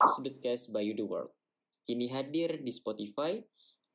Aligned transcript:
Sudutcast 0.00 0.72
by 0.72 0.80
You 0.80 0.96
The 0.96 1.04
World. 1.04 1.36
Kini 1.84 2.08
hadir 2.08 2.64
di 2.64 2.72
Spotify 2.72 3.36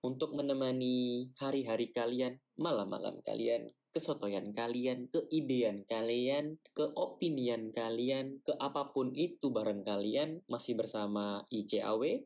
untuk 0.06 0.38
menemani 0.38 1.34
hari-hari 1.42 1.90
kalian, 1.90 2.38
malam-malam 2.62 3.26
kalian, 3.26 3.74
kesotoyan 3.90 4.54
kalian, 4.54 5.10
keidean 5.10 5.82
kalian, 5.90 6.62
keopinian 6.78 7.74
kalian, 7.74 8.38
ke 8.46 8.54
apa 8.62 8.94
pun 8.94 9.18
itu 9.18 9.50
bareng 9.50 9.82
kalian, 9.82 10.46
masih 10.46 10.78
bersama 10.78 11.42
ICAW. 11.50 12.22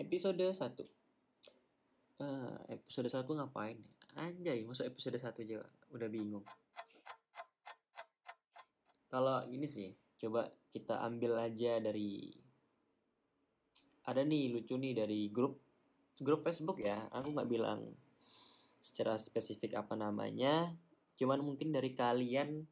Episode 0.00 0.56
1 0.56 0.88
Ah, 2.16 2.64
episode 2.72 3.12
1 3.12 3.28
ngapain 3.28 3.76
ya? 3.76 3.92
Anjay, 4.16 4.64
masuk 4.64 4.88
episode 4.88 5.20
1 5.20 5.44
aja 5.44 5.60
udah 5.92 6.08
bingung. 6.08 6.48
Kalau 9.06 9.42
gini 9.46 9.66
sih, 9.68 9.94
coba 10.18 10.50
kita 10.74 11.00
ambil 11.06 11.38
aja 11.40 11.78
dari 11.78 12.34
ada 14.06 14.22
nih 14.22 14.54
lucu 14.54 14.78
nih 14.78 14.94
dari 14.94 15.30
grup 15.30 15.58
grup 16.22 16.42
Facebook 16.42 16.82
ya. 16.82 16.96
Aku 17.14 17.34
nggak 17.34 17.50
bilang 17.50 17.94
secara 18.82 19.18
spesifik 19.18 19.78
apa 19.78 19.94
namanya, 19.98 20.70
cuman 21.18 21.42
mungkin 21.42 21.74
dari 21.74 21.94
kalian 21.94 22.66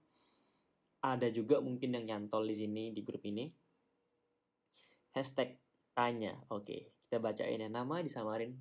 ada 1.05 1.29
juga 1.29 1.61
mungkin 1.61 1.97
yang 1.97 2.05
nyantol 2.07 2.49
di 2.49 2.55
sini 2.57 2.95
di 2.95 3.03
grup 3.05 3.23
ini. 3.27 3.51
Hashtag 5.15 5.59
tanya, 5.95 6.35
oke 6.51 6.95
kita 7.07 7.23
bacain 7.23 7.63
ya 7.63 7.71
nama 7.71 8.03
disamarin 8.03 8.59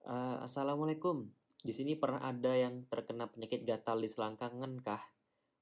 Uh, 0.00 0.40
Assalamualaikum. 0.40 1.28
Di 1.60 1.76
sini 1.76 1.92
pernah 1.92 2.24
ada 2.24 2.56
yang 2.56 2.88
terkena 2.88 3.28
penyakit 3.28 3.68
gatal 3.68 4.00
di 4.00 4.08
selangkangan 4.08 4.80
kah? 4.80 5.02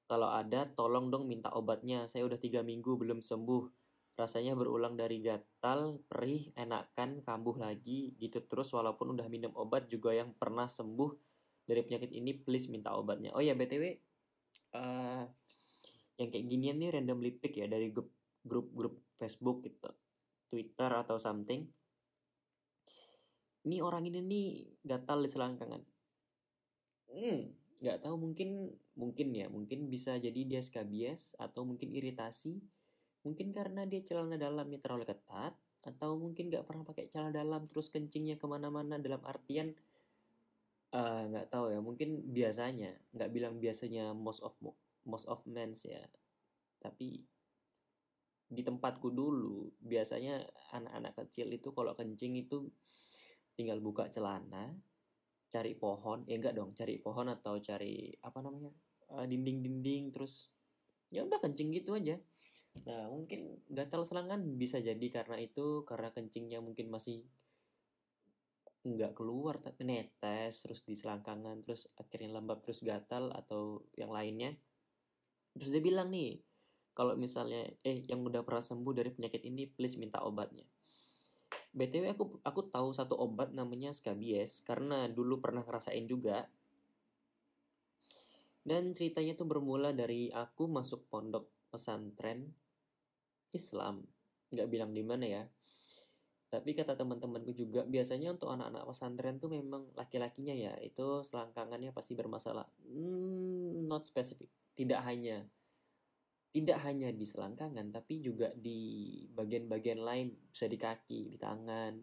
Kalau 0.08 0.32
ada, 0.32 0.64
tolong 0.72 1.12
dong 1.12 1.28
minta 1.28 1.52
obatnya. 1.52 2.08
Saya 2.08 2.24
udah 2.24 2.40
tiga 2.40 2.64
minggu 2.64 2.96
belum 2.96 3.20
sembuh. 3.20 3.64
Rasanya 4.16 4.56
berulang 4.58 4.96
dari 4.98 5.20
gatal, 5.22 6.02
perih, 6.08 6.50
enakan, 6.56 7.22
kambuh 7.22 7.60
lagi, 7.60 8.16
gitu 8.18 8.42
terus 8.48 8.74
walaupun 8.74 9.14
udah 9.14 9.30
minum 9.30 9.55
obat 9.55 9.86
juga 9.86 10.10
yang 10.10 10.34
pernah 10.34 10.66
sembuh 10.66 11.14
dari 11.68 11.84
penyakit 11.86 12.10
ini, 12.10 12.34
please 12.34 12.66
minta 12.66 12.96
obatnya. 12.96 13.30
Oh 13.36 13.44
ya, 13.44 13.55
BTW, 13.55 13.84
uh, 13.84 13.94
eh, 14.74 15.24
yang 16.18 16.28
kayak 16.34 16.46
ginian 16.50 16.77
nih 16.83 16.90
random 16.98 17.18
pick 17.38 17.55
ya 17.62 17.70
dari 17.70 17.94
grup-grup 18.42 19.14
Facebook 19.14 19.62
gitu, 19.62 19.92
Twitter 20.50 20.90
atau 20.90 21.14
something 21.20 21.62
ini 23.68 23.84
orang 23.84 24.08
ini 24.08 24.24
nih 24.24 24.48
gatal 24.80 25.20
di 25.20 25.28
selangkangan 25.28 25.83
hmm 27.12 27.67
nggak 27.78 28.02
tahu 28.02 28.16
mungkin 28.18 28.74
mungkin 28.98 29.30
ya 29.30 29.46
mungkin 29.46 29.86
bisa 29.86 30.18
jadi 30.18 30.40
dia 30.46 30.62
skabies 30.62 31.38
atau 31.38 31.62
mungkin 31.62 31.94
iritasi. 31.94 32.58
Mungkin 33.26 33.50
karena 33.50 33.86
dia 33.86 34.02
celana 34.02 34.38
dalamnya 34.38 34.78
terlalu 34.82 35.06
ketat 35.06 35.54
atau 35.82 36.18
mungkin 36.18 36.50
nggak 36.50 36.66
pernah 36.66 36.82
pakai 36.82 37.06
celana 37.06 37.30
dalam 37.30 37.66
terus 37.70 37.88
kencingnya 37.88 38.36
ke 38.36 38.46
mana-mana 38.50 38.98
dalam 38.98 39.22
artian 39.22 39.72
eh, 40.90 41.22
nggak 41.30 41.46
uh, 41.48 41.50
tahu 41.50 41.70
ya 41.70 41.80
mungkin 41.80 42.34
biasanya 42.34 42.92
nggak 43.14 43.30
bilang 43.30 43.54
biasanya 43.62 44.10
most 44.12 44.42
of 44.42 44.54
most 45.06 45.26
of 45.30 45.38
men 45.46 45.74
ya. 45.78 46.02
Tapi 46.82 47.22
di 48.48 48.62
tempatku 48.64 49.12
dulu 49.12 49.68
biasanya 49.76 50.40
anak-anak 50.72 51.12
kecil 51.24 51.52
itu 51.52 51.68
kalau 51.76 51.92
kencing 51.92 52.32
itu 52.40 52.64
tinggal 53.52 53.76
buka 53.84 54.08
celana 54.08 54.72
cari 55.48 55.72
pohon 55.74 56.28
ya 56.28 56.36
enggak 56.36 56.54
dong 56.56 56.77
cari 56.77 57.00
pohon 57.00 57.32
atau 57.32 57.56
cari 57.60 58.12
apa 58.20 58.38
namanya 58.44 58.72
eh, 59.16 59.27
dinding-dinding 59.27 60.12
terus 60.12 60.52
ya 61.08 61.24
udah 61.24 61.40
kencing 61.40 61.72
gitu 61.72 61.96
aja. 61.96 62.20
Nah 62.84 63.08
mungkin 63.08 63.64
gatal 63.72 64.05
selangan 64.05 64.44
bisa 64.60 64.78
jadi 64.78 65.06
karena 65.08 65.40
itu 65.40 65.88
karena 65.88 66.12
kencingnya 66.12 66.60
mungkin 66.60 66.92
masih 66.92 67.24
nggak 68.84 69.17
keluar 69.17 69.58
tapi 69.58 69.84
netes 69.84 70.64
terus 70.64 70.80
di 70.86 70.95
selangkangan 70.96 71.64
terus 71.67 71.90
akhirnya 71.98 72.39
lembab 72.40 72.61
terus 72.61 72.84
gatal 72.84 73.33
atau 73.33 73.89
yang 73.96 74.12
lainnya. 74.12 74.52
Terus 75.56 75.73
dia 75.73 75.83
bilang 75.83 76.12
nih 76.12 76.44
kalau 76.92 77.17
misalnya 77.17 77.64
eh 77.86 78.05
yang 78.05 78.20
udah 78.20 78.44
pernah 78.44 78.62
sembuh 78.62 78.94
dari 78.94 79.11
penyakit 79.14 79.42
ini 79.48 79.64
please 79.70 79.96
minta 79.96 80.20
obatnya 80.23 80.67
BTW 81.73 82.17
aku 82.17 82.25
aku 82.42 82.61
tahu 82.69 82.91
satu 82.91 83.14
obat 83.14 83.55
namanya 83.55 83.95
skabies 83.95 84.64
karena 84.67 85.07
dulu 85.07 85.39
pernah 85.39 85.63
ngerasain 85.63 86.05
juga. 86.09 86.48
Dan 88.64 88.92
ceritanya 88.92 89.33
tuh 89.33 89.48
bermula 89.48 89.97
dari 89.97 90.29
aku 90.29 90.69
masuk 90.69 91.09
pondok 91.09 91.48
pesantren 91.73 92.53
Islam. 93.55 94.05
Nggak 94.53 94.69
bilang 94.69 94.91
di 94.92 95.05
mana 95.05 95.25
ya. 95.25 95.45
Tapi 96.48 96.73
kata 96.73 96.97
teman-temanku 96.97 97.53
juga 97.53 97.85
biasanya 97.85 98.33
untuk 98.33 98.48
anak-anak 98.48 98.89
pesantren 98.89 99.36
tuh 99.36 99.53
memang 99.53 99.92
laki-lakinya 99.92 100.57
ya 100.57 100.73
itu 100.80 101.20
selangkangannya 101.20 101.92
pasti 101.92 102.17
bermasalah. 102.17 102.65
Hmm, 102.89 103.85
not 103.85 104.09
specific. 104.09 104.48
Tidak 104.73 105.01
hanya 105.05 105.45
tidak 106.48 106.81
hanya 106.89 107.13
di 107.13 107.29
selangkangan 107.29 107.92
tapi 107.92 108.25
juga 108.25 108.48
di 108.57 109.20
bagian-bagian 109.33 110.01
lain 110.01 110.33
bisa 110.48 110.64
di 110.64 110.79
kaki 110.81 111.36
di 111.36 111.39
tangan. 111.39 112.01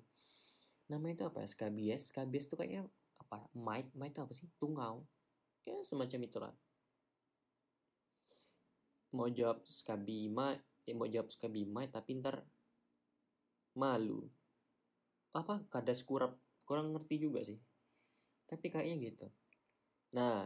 Namanya 0.89 1.13
itu 1.17 1.25
apa 1.25 1.41
ya? 1.41 1.47
Skabies 1.49 2.13
skabies 2.13 2.45
itu 2.45 2.55
kayaknya 2.55 2.85
apa? 3.17 3.49
Mite? 3.57 3.89
Mite 3.97 4.13
itu 4.13 4.21
apa 4.21 4.33
sih? 4.37 4.47
Tungau. 4.61 5.05
Ya 5.65 5.81
semacam 5.81 6.19
itulah. 6.29 6.53
Mau 9.17 9.31
jawab 9.31 9.65
skabima 9.65 10.59
ya 10.85 10.93
mau 10.93 11.09
jawab 11.09 11.33
skabima 11.33 11.89
tapi 11.89 12.21
ntar 12.21 12.45
malu. 13.73 14.29
Apa? 15.33 15.65
Kadas 15.73 16.05
kurap. 16.05 16.37
Kurang 16.65 16.93
ngerti 16.93 17.17
juga 17.17 17.41
sih. 17.41 17.57
Tapi 18.45 18.69
kayaknya 18.69 18.95
gitu. 19.09 19.27
Nah 20.13 20.45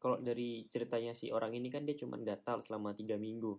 kalau 0.00 0.16
dari 0.16 0.64
ceritanya 0.72 1.12
si 1.12 1.28
orang 1.28 1.52
ini 1.52 1.68
kan 1.68 1.84
dia 1.84 1.92
cuma 1.92 2.16
gatal 2.16 2.64
selama 2.64 2.96
tiga 2.96 3.20
minggu. 3.20 3.52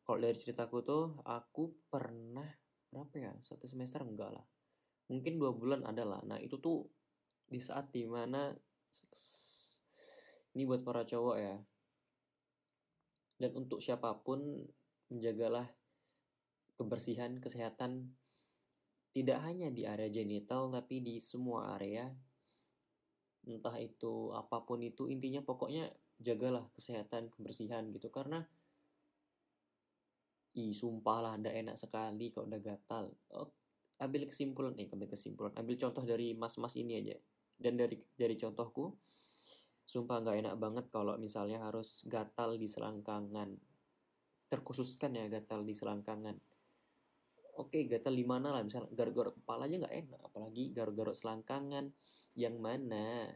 Kalau 0.00 0.18
dari 0.18 0.32
ceritaku 0.32 0.80
tuh 0.80 1.20
aku 1.28 1.92
pernah 1.92 2.48
berapa 2.88 3.12
ya? 3.20 3.32
Satu 3.44 3.68
semester 3.68 4.00
enggak 4.00 4.32
lah. 4.32 4.46
Mungkin 5.12 5.36
dua 5.36 5.52
bulan 5.52 5.84
ada 5.84 6.08
lah. 6.08 6.24
Nah 6.24 6.40
itu 6.40 6.56
tuh 6.56 6.88
di 7.44 7.60
saat 7.60 7.92
di 7.92 8.08
mana 8.08 8.48
ini 10.56 10.64
buat 10.64 10.80
para 10.80 11.04
cowok 11.04 11.36
ya. 11.36 11.60
Dan 13.36 13.52
untuk 13.52 13.84
siapa 13.84 14.08
pun 14.24 14.40
menjagalah 15.12 15.68
kebersihan 16.80 17.36
kesehatan. 17.36 18.16
Tidak 19.12 19.36
hanya 19.44 19.68
di 19.68 19.84
area 19.84 20.08
genital 20.08 20.72
tapi 20.72 21.04
di 21.04 21.20
semua 21.20 21.76
area 21.76 22.08
entah 23.46 23.74
itu 23.78 24.30
apa 24.34 24.62
pun 24.62 24.78
itu 24.82 25.10
intinya 25.10 25.42
pokoknya 25.42 25.90
jagalah 26.22 26.66
kesehatan 26.74 27.30
kebersihan 27.34 27.90
gitu. 27.90 28.08
Karena 28.08 28.42
ih 30.52 30.70
sumpah 30.76 31.18
lah 31.18 31.32
ada 31.40 31.50
enak 31.50 31.74
sekali 31.74 32.30
kalau 32.30 32.46
udah 32.46 32.60
gatal. 32.62 33.04
Oh, 33.34 33.50
ambil 33.98 34.28
kesimpulan 34.28 34.74
eh, 34.78 34.88
ambil 34.90 35.08
kesimpulan. 35.10 35.52
Ambil 35.58 35.76
contoh 35.80 36.04
dari 36.06 36.36
mas-mas 36.36 36.78
ini 36.78 37.02
aja. 37.02 37.16
Dan 37.56 37.78
dari 37.78 37.98
dari 38.14 38.38
contohku 38.38 38.94
sumpah 39.82 40.22
nggak 40.22 40.36
enak 40.46 40.54
banget 40.60 40.84
kalau 40.94 41.18
misalnya 41.18 41.62
harus 41.62 42.06
gatal 42.06 42.54
di 42.54 42.70
selangkangan. 42.70 43.58
Terkhususkan 44.46 45.16
ya 45.16 45.26
gatal 45.32 45.64
di 45.64 45.72
selangkangan 45.72 46.51
oke 47.58 47.78
gatal 47.88 48.14
di 48.16 48.24
mana 48.24 48.48
lah 48.54 48.62
misalnya 48.64 48.88
garuk-garuk 48.96 49.42
kepala 49.42 49.68
aja 49.68 49.76
nggak 49.80 49.96
enak 50.06 50.20
apalagi 50.24 50.72
garuk-garuk 50.72 51.16
selangkangan. 51.16 51.92
Yang 52.32 52.56
mana 52.56 53.28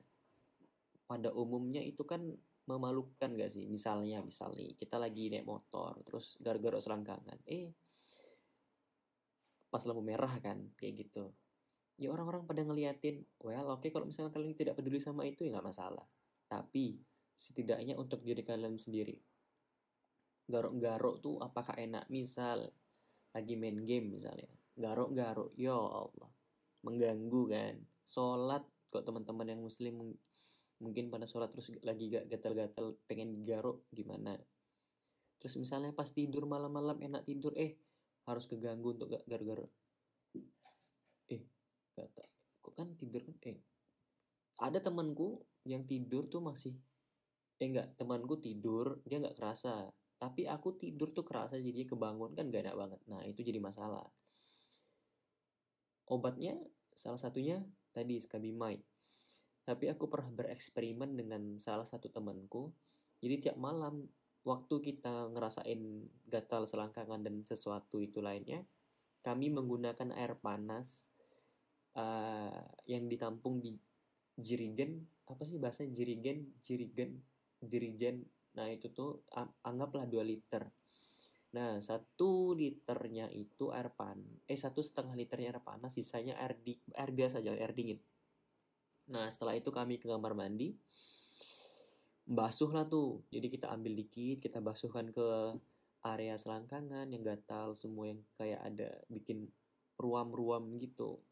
pada 1.04 1.28
umumnya 1.36 1.84
itu 1.84 2.02
kan 2.08 2.24
memalukan 2.66 3.30
gak 3.36 3.52
sih? 3.52 3.68
Misalnya 3.68 4.24
misalnya 4.24 4.72
kita 4.74 4.96
lagi 4.96 5.28
naik 5.28 5.44
motor 5.44 6.00
terus 6.02 6.40
garuk-garuk 6.40 6.80
selangkangan. 6.80 7.38
Eh 7.44 7.70
pas 9.68 9.82
lampu 9.84 10.00
merah 10.00 10.32
kan 10.40 10.72
kayak 10.80 11.06
gitu. 11.06 11.30
Ya 12.00 12.12
orang-orang 12.12 12.44
pada 12.48 12.64
ngeliatin 12.64 13.24
well 13.44 13.72
oke 13.72 13.84
okay, 13.84 13.90
kalau 13.92 14.08
misalnya 14.08 14.32
kalian 14.32 14.56
tidak 14.56 14.76
peduli 14.76 15.00
sama 15.00 15.28
itu 15.28 15.44
ya 15.44 15.56
nggak 15.56 15.68
masalah. 15.68 16.06
Tapi 16.48 16.96
setidaknya 17.36 18.00
untuk 18.00 18.24
diri 18.24 18.40
kalian 18.40 18.80
sendiri 18.80 19.20
garuk-garuk 20.46 21.20
tuh 21.20 21.42
apakah 21.42 21.74
enak? 21.76 22.06
Misal 22.08 22.70
lagi 23.36 23.52
main 23.60 23.76
game 23.84 24.16
misalnya. 24.16 24.48
Garuk-garuk 24.72 25.52
ya 25.60 25.76
Allah. 25.76 26.32
Mengganggu 26.80 27.42
kan. 27.52 27.76
Sholat 28.08 28.64
kok 28.88 29.04
teman-teman 29.04 29.52
yang 29.52 29.60
muslim 29.60 30.16
mungkin 30.80 31.12
pada 31.12 31.28
sholat 31.28 31.52
terus 31.52 31.72
lagi 31.84 32.08
gak 32.08 32.32
gatal-gatal 32.32 32.96
pengen 33.04 33.44
garuk 33.44 33.84
gimana? 33.92 34.40
Terus 35.36 35.60
misalnya 35.60 35.92
pas 35.92 36.08
tidur 36.08 36.48
malam-malam 36.48 36.96
enak 37.04 37.28
tidur 37.28 37.52
eh 37.60 37.76
harus 38.24 38.48
keganggu 38.48 38.96
untuk 38.96 39.12
gak 39.12 39.24
garuk-garuk. 39.28 39.68
Eh 41.28 41.44
gak 41.92 42.08
kok 42.64 42.72
kan 42.72 42.88
tidur 42.96 43.20
kan? 43.20 43.36
Eh 43.44 43.60
ada 44.56 44.80
temanku 44.80 45.44
yang 45.68 45.84
tidur 45.84 46.24
tuh 46.32 46.40
masih 46.40 46.72
eh 47.60 47.68
enggak 47.68 47.92
temanku 47.96 48.40
tidur 48.40 49.00
dia 49.04 49.20
nggak 49.20 49.36
kerasa 49.36 49.88
tapi 50.16 50.48
aku 50.48 50.76
tidur 50.80 51.12
tuh 51.12 51.24
kerasa 51.24 51.60
jadi 51.60 51.84
kebangun 51.84 52.32
kan 52.32 52.48
gak 52.48 52.68
enak 52.68 52.76
banget. 52.76 53.00
Nah 53.08 53.20
itu 53.28 53.44
jadi 53.44 53.60
masalah. 53.60 54.08
Obatnya 56.08 56.56
salah 56.96 57.20
satunya 57.20 57.60
tadi 57.92 58.16
skabimide 58.16 58.84
tapi 59.66 59.90
aku 59.90 60.06
pernah 60.06 60.30
bereksperimen 60.30 61.18
dengan 61.18 61.58
salah 61.58 61.82
satu 61.82 62.06
temanku. 62.06 62.70
Jadi 63.18 63.50
tiap 63.50 63.58
malam 63.58 64.06
waktu 64.46 64.78
kita 64.78 65.34
ngerasain 65.34 66.06
gatal 66.30 66.70
selangkangan 66.70 67.26
dan 67.26 67.42
sesuatu 67.42 67.98
itu 67.98 68.22
lainnya 68.22 68.62
kami 69.26 69.50
menggunakan 69.50 70.14
air 70.14 70.38
panas 70.38 71.10
uh, 71.98 72.62
yang 72.86 73.10
ditampung 73.10 73.58
di 73.58 73.74
jirigen. 74.38 75.02
Apa 75.26 75.42
sih 75.42 75.58
bahasa? 75.58 75.82
Jirigen? 75.82 76.54
Jirigen? 76.62 77.18
Jirigen 77.58 78.22
nah 78.56 78.66
itu 78.72 78.88
tuh 78.90 79.22
anggaplah 79.62 80.08
2 80.08 80.24
liter 80.24 80.64
Nah, 81.56 81.80
satu 81.80 82.52
liternya 82.52 83.32
itu 83.32 83.72
air 83.72 83.88
pan, 83.88 84.20
eh 84.44 84.58
satu 84.60 84.84
setengah 84.84 85.16
liternya 85.16 85.56
air 85.56 85.62
panas, 85.64 85.96
sisanya 85.96 86.36
air 86.36 86.52
di 86.60 86.76
air 86.92 87.08
biasa 87.08 87.40
aja, 87.40 87.56
air 87.56 87.72
dingin. 87.72 87.96
Nah, 89.08 89.24
setelah 89.32 89.56
itu 89.56 89.72
kami 89.72 89.96
ke 89.96 90.04
kamar 90.04 90.36
mandi, 90.36 90.76
basuh 92.28 92.68
lah 92.68 92.84
tuh. 92.84 93.24
Jadi 93.32 93.48
kita 93.48 93.72
ambil 93.72 93.96
dikit, 93.96 94.44
kita 94.44 94.60
basuhkan 94.60 95.08
ke 95.14 95.56
area 96.04 96.36
selangkangan 96.36 97.08
yang 97.08 97.24
gatal, 97.24 97.72
semua 97.72 98.12
yang 98.12 98.20
kayak 98.36 98.60
ada 98.60 98.90
bikin 99.08 99.48
ruam-ruam 99.96 100.76
gitu. 100.76 101.24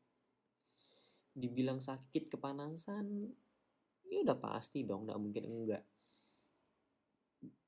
Dibilang 1.36 1.84
sakit 1.84 2.32
kepanasan, 2.32 3.28
ya 4.08 4.24
udah 4.24 4.40
pasti 4.40 4.88
dong, 4.88 5.04
nggak 5.04 5.20
mungkin 5.20 5.44
enggak. 5.44 5.84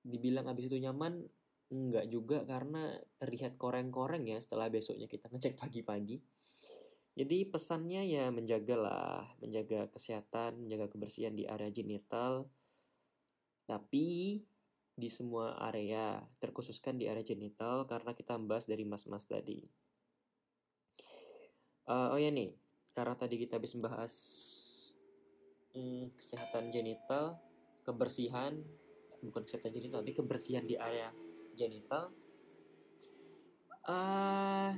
Dibilang 0.06 0.46
abis 0.46 0.70
itu 0.70 0.78
nyaman, 0.78 1.26
Enggak 1.66 2.06
juga 2.06 2.46
karena 2.46 2.94
terlihat 3.18 3.58
koreng-koreng 3.58 4.22
ya 4.30 4.38
setelah 4.38 4.70
besoknya 4.70 5.10
kita 5.10 5.26
ngecek 5.26 5.58
pagi-pagi. 5.58 6.22
Jadi 7.16 7.48
pesannya 7.48 8.06
ya 8.06 8.30
menjagalah, 8.30 9.24
menjaga 9.42 9.90
kesehatan, 9.90 10.62
menjaga 10.62 10.94
kebersihan 10.94 11.34
di 11.34 11.48
area 11.48 11.72
genital. 11.72 12.46
Tapi 13.66 14.38
di 14.94 15.08
semua 15.10 15.58
area, 15.58 16.22
terkhususkan 16.38 17.02
di 17.02 17.10
area 17.10 17.26
genital 17.26 17.88
karena 17.90 18.14
kita 18.14 18.38
membahas 18.38 18.70
dari 18.70 18.86
mas-mas 18.86 19.26
tadi. 19.26 19.66
Uh, 21.88 22.14
oh 22.14 22.20
ya 22.20 22.30
nih, 22.30 22.54
karena 22.94 23.16
tadi 23.18 23.42
kita 23.42 23.58
habis 23.58 23.74
membahas 23.74 24.12
hmm, 25.74 26.14
kesehatan 26.14 26.70
genital, 26.70 27.40
kebersihan, 27.82 28.60
bukan 29.22 29.42
kesehatan 29.44 29.72
genital, 29.72 30.00
tapi 30.02 30.14
kebersihan 30.16 30.64
di 30.64 30.76
area 30.76 31.12
genital. 31.56 32.12
Uh, 33.86 34.74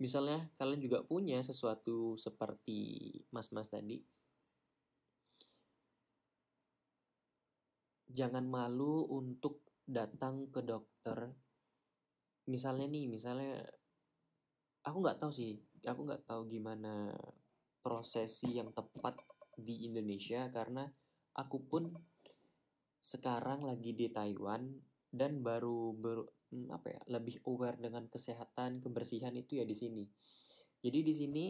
misalnya 0.00 0.48
kalian 0.56 0.80
juga 0.80 1.04
punya 1.04 1.44
sesuatu 1.44 2.16
seperti 2.16 3.12
mas-mas 3.28 3.68
tadi 3.68 4.00
jangan 8.08 8.48
malu 8.48 9.04
untuk 9.12 9.62
datang 9.84 10.48
ke 10.48 10.64
dokter. 10.64 11.30
Misalnya 12.48 12.88
nih 12.88 13.06
misalnya 13.06 13.60
aku 14.82 15.04
nggak 15.04 15.20
tahu 15.20 15.32
sih 15.32 15.60
aku 15.84 16.00
nggak 16.08 16.24
tahu 16.24 16.48
gimana 16.48 17.12
prosesi 17.84 18.56
yang 18.56 18.72
tepat 18.72 19.20
di 19.54 19.86
Indonesia 19.86 20.48
karena 20.50 20.88
aku 21.38 21.62
pun 21.62 21.94
sekarang 22.98 23.62
lagi 23.62 23.94
di 23.94 24.10
Taiwan 24.10 24.74
dan 25.08 25.40
baru 25.40 25.94
ber, 25.94 26.26
hmm, 26.50 26.68
apa 26.74 26.86
ya 26.92 27.00
lebih 27.14 27.40
aware 27.46 27.78
dengan 27.78 28.10
kesehatan 28.10 28.82
kebersihan 28.82 29.32
itu 29.38 29.62
ya 29.62 29.64
di 29.64 29.78
sini. 29.78 30.04
Jadi 30.82 30.98
di 31.00 31.14
sini 31.14 31.44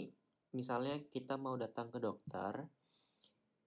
misalnya 0.53 1.01
kita 1.09 1.41
mau 1.41 1.57
datang 1.57 1.89
ke 1.89 1.99
dokter, 1.99 2.63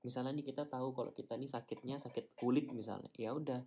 misalnya 0.06 0.38
nih 0.38 0.46
kita 0.54 0.70
tahu 0.70 0.94
kalau 0.94 1.12
kita 1.12 1.36
nih 1.36 1.50
sakitnya 1.50 1.98
sakit 1.98 2.38
kulit 2.38 2.70
misalnya, 2.72 3.10
ya 3.18 3.34
udah 3.34 3.60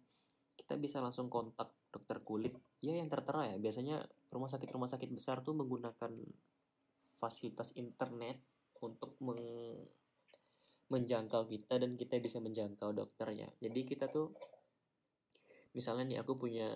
kita 0.55 0.79
bisa 0.79 1.03
langsung 1.03 1.27
kontak 1.27 1.75
dokter 1.91 2.23
kulit 2.23 2.55
ya 2.79 2.95
yang 2.95 3.11
tertera 3.11 3.51
ya 3.51 3.57
biasanya 3.59 4.07
rumah 4.31 4.51
sakit 4.51 4.71
rumah 4.71 4.91
sakit 4.91 5.11
besar 5.11 5.43
tuh 5.43 5.55
menggunakan 5.55 6.15
fasilitas 7.19 7.75
internet 7.75 8.39
untuk 8.83 9.19
meng 9.23 9.43
menjangkau 10.95 11.51
kita 11.51 11.83
dan 11.83 11.99
kita 11.99 12.23
bisa 12.23 12.39
menjangkau 12.39 12.95
dokternya. 12.95 13.51
Jadi 13.59 13.81
kita 13.83 14.07
tuh 14.07 14.31
misalnya 15.75 16.15
nih 16.15 16.19
aku 16.23 16.39
punya 16.39 16.71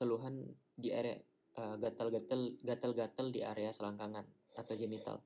keluhan 0.00 0.40
di 0.72 0.88
area 0.88 1.20
uh, 1.60 1.76
gatal-gatal 1.76 2.56
gatal-gatal 2.64 3.28
di 3.28 3.44
area 3.44 3.68
selangkangan 3.68 4.24
atau 4.56 4.74
genital. 4.74 5.20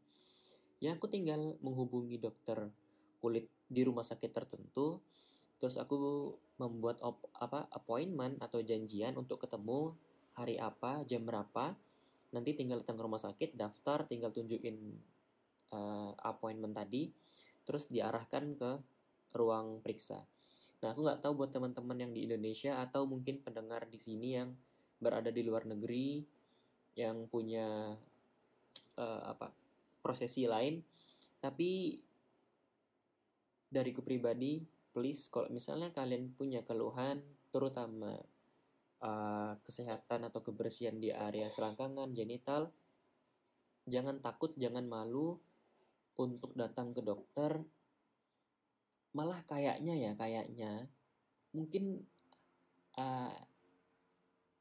Ya 0.82 0.93
aku 0.93 1.06
tinggal 1.06 1.55
menghubungi 1.62 2.19
dokter 2.19 2.69
kulit 3.23 3.49
di 3.70 3.82
rumah 3.87 4.05
sakit 4.05 4.31
tertentu 4.34 5.00
terus 5.56 5.81
aku 5.81 6.31
membuat 6.61 7.00
op, 7.00 7.25
apa 7.40 7.64
appointment 7.73 8.37
atau 8.44 8.61
janjian 8.61 9.17
untuk 9.17 9.40
ketemu 9.40 9.96
hari 10.37 10.61
apa 10.61 11.00
jam 11.08 11.25
berapa 11.25 11.73
nanti 12.37 12.52
tinggal 12.52 12.84
datang 12.84 13.00
ke 13.00 13.05
rumah 13.08 13.20
sakit 13.20 13.56
daftar 13.56 14.05
tinggal 14.05 14.28
tunjukin 14.37 14.76
uh, 15.73 16.12
appointment 16.20 16.76
tadi 16.76 17.08
terus 17.66 17.90
diarahkan 17.90 18.54
ke 18.54 18.70
ruang 19.34 19.82
periksa. 19.82 20.22
Nah, 20.80 20.94
aku 20.94 21.02
nggak 21.02 21.20
tahu 21.20 21.44
buat 21.44 21.50
teman-teman 21.50 21.98
yang 21.98 22.12
di 22.14 22.24
Indonesia 22.30 22.78
atau 22.78 23.04
mungkin 23.04 23.42
pendengar 23.42 23.90
di 23.90 23.98
sini 23.98 24.38
yang 24.38 24.54
berada 24.96 25.28
di 25.28 25.42
luar 25.44 25.68
negeri 25.68 26.24
yang 26.96 27.28
punya 27.28 27.92
uh, 28.96 29.22
apa 29.28 29.52
prosesi 30.00 30.48
lain, 30.48 30.80
tapi 31.42 32.00
dari 33.66 33.92
pribadi, 33.92 34.62
please 34.94 35.28
kalau 35.28 35.50
misalnya 35.52 35.92
kalian 35.92 36.32
punya 36.32 36.64
keluhan, 36.64 37.20
terutama 37.52 38.16
uh, 39.04 39.52
kesehatan 39.60 40.30
atau 40.30 40.40
kebersihan 40.40 40.96
di 40.96 41.12
area 41.12 41.52
selangkangan, 41.52 42.14
genital, 42.16 42.72
jangan 43.84 44.22
takut, 44.24 44.54
jangan 44.56 44.86
malu, 44.88 45.36
untuk 46.16 46.56
datang 46.56 46.96
ke 46.96 47.04
dokter 47.04 47.60
malah 49.16 49.40
kayaknya 49.48 49.96
ya 49.96 50.12
kayaknya 50.12 50.72
mungkin 51.56 52.04
uh, 53.00 53.32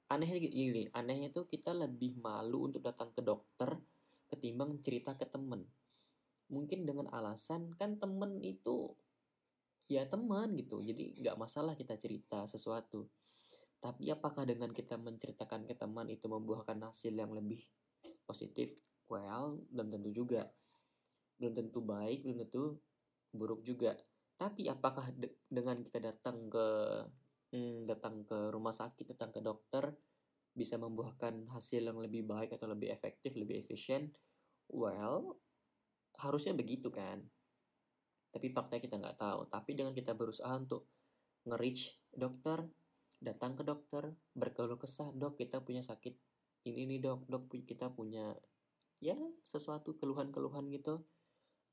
anehnya 0.08 0.38
gini 0.40 0.88
anehnya 0.96 1.28
tuh 1.34 1.44
kita 1.50 1.76
lebih 1.76 2.16
malu 2.24 2.72
untuk 2.72 2.86
datang 2.86 3.12
ke 3.12 3.20
dokter 3.20 3.76
ketimbang 4.30 4.82
cerita 4.82 5.14
ke 5.14 5.26
temen. 5.28 5.66
Mungkin 6.46 6.86
dengan 6.86 7.10
alasan 7.10 7.74
kan 7.74 7.98
temen 7.98 8.38
itu 8.42 8.94
ya 9.86 10.02
teman 10.10 10.58
gitu 10.58 10.82
jadi 10.82 11.14
nggak 11.22 11.38
masalah 11.38 11.74
kita 11.74 11.98
cerita 11.98 12.46
sesuatu. 12.46 13.10
Tapi 13.82 14.10
apakah 14.10 14.50
dengan 14.50 14.74
kita 14.74 14.98
menceritakan 14.98 15.70
ke 15.70 15.78
teman 15.78 16.10
itu 16.10 16.26
membuahkan 16.26 16.90
hasil 16.90 17.14
yang 17.14 17.34
lebih 17.34 17.62
positif? 18.26 18.78
Well 19.10 19.62
belum 19.70 19.94
tentu 19.94 20.10
juga 20.14 20.50
belum 21.40 21.54
tentu 21.54 21.80
baik 21.84 22.24
belum 22.24 22.38
tentu 22.48 22.80
buruk 23.36 23.62
juga. 23.68 23.96
Tapi 24.36 24.68
apakah 24.68 25.12
de 25.16 25.32
dengan 25.48 25.80
kita 25.84 26.00
datang 26.00 26.48
ke 26.52 26.68
hmm, 27.56 27.88
datang 27.88 28.24
ke 28.28 28.52
rumah 28.52 28.76
sakit 28.76 29.16
datang 29.16 29.32
ke 29.36 29.40
dokter 29.44 29.96
bisa 30.56 30.80
membuahkan 30.80 31.52
hasil 31.52 31.84
yang 31.84 32.00
lebih 32.00 32.24
baik 32.24 32.56
atau 32.56 32.72
lebih 32.72 32.92
efektif 32.92 33.36
lebih 33.36 33.60
efisien? 33.64 34.12
Well 34.72 35.40
harusnya 36.20 36.56
begitu 36.56 36.92
kan. 36.92 37.24
Tapi 38.32 38.52
faktanya 38.52 38.82
kita 38.84 38.96
nggak 39.00 39.20
tahu. 39.20 39.48
Tapi 39.48 39.72
dengan 39.76 39.96
kita 39.96 40.16
berusaha 40.16 40.52
untuk 40.56 40.88
nge-reach 41.48 41.96
dokter 42.12 42.68
datang 43.20 43.56
ke 43.56 43.64
dokter 43.64 44.12
berkeluh 44.36 44.76
kesah 44.76 45.14
dok 45.16 45.40
kita 45.40 45.64
punya 45.64 45.80
sakit 45.80 46.16
ini 46.68 46.96
nih 46.96 47.00
dok. 47.04 47.28
Dok 47.28 47.52
kita 47.64 47.92
punya 47.92 48.36
ya 49.04 49.16
sesuatu 49.44 49.96
keluhan-keluhan 50.00 50.72
gitu 50.72 51.04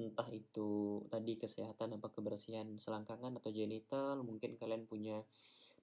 entah 0.01 0.29
itu 0.33 1.03
tadi 1.13 1.37
kesehatan 1.37 2.01
apa 2.01 2.09
kebersihan 2.09 2.67
selangkangan 2.81 3.37
atau 3.39 3.53
genital 3.53 4.25
mungkin 4.25 4.57
kalian 4.57 4.89
punya 4.89 5.21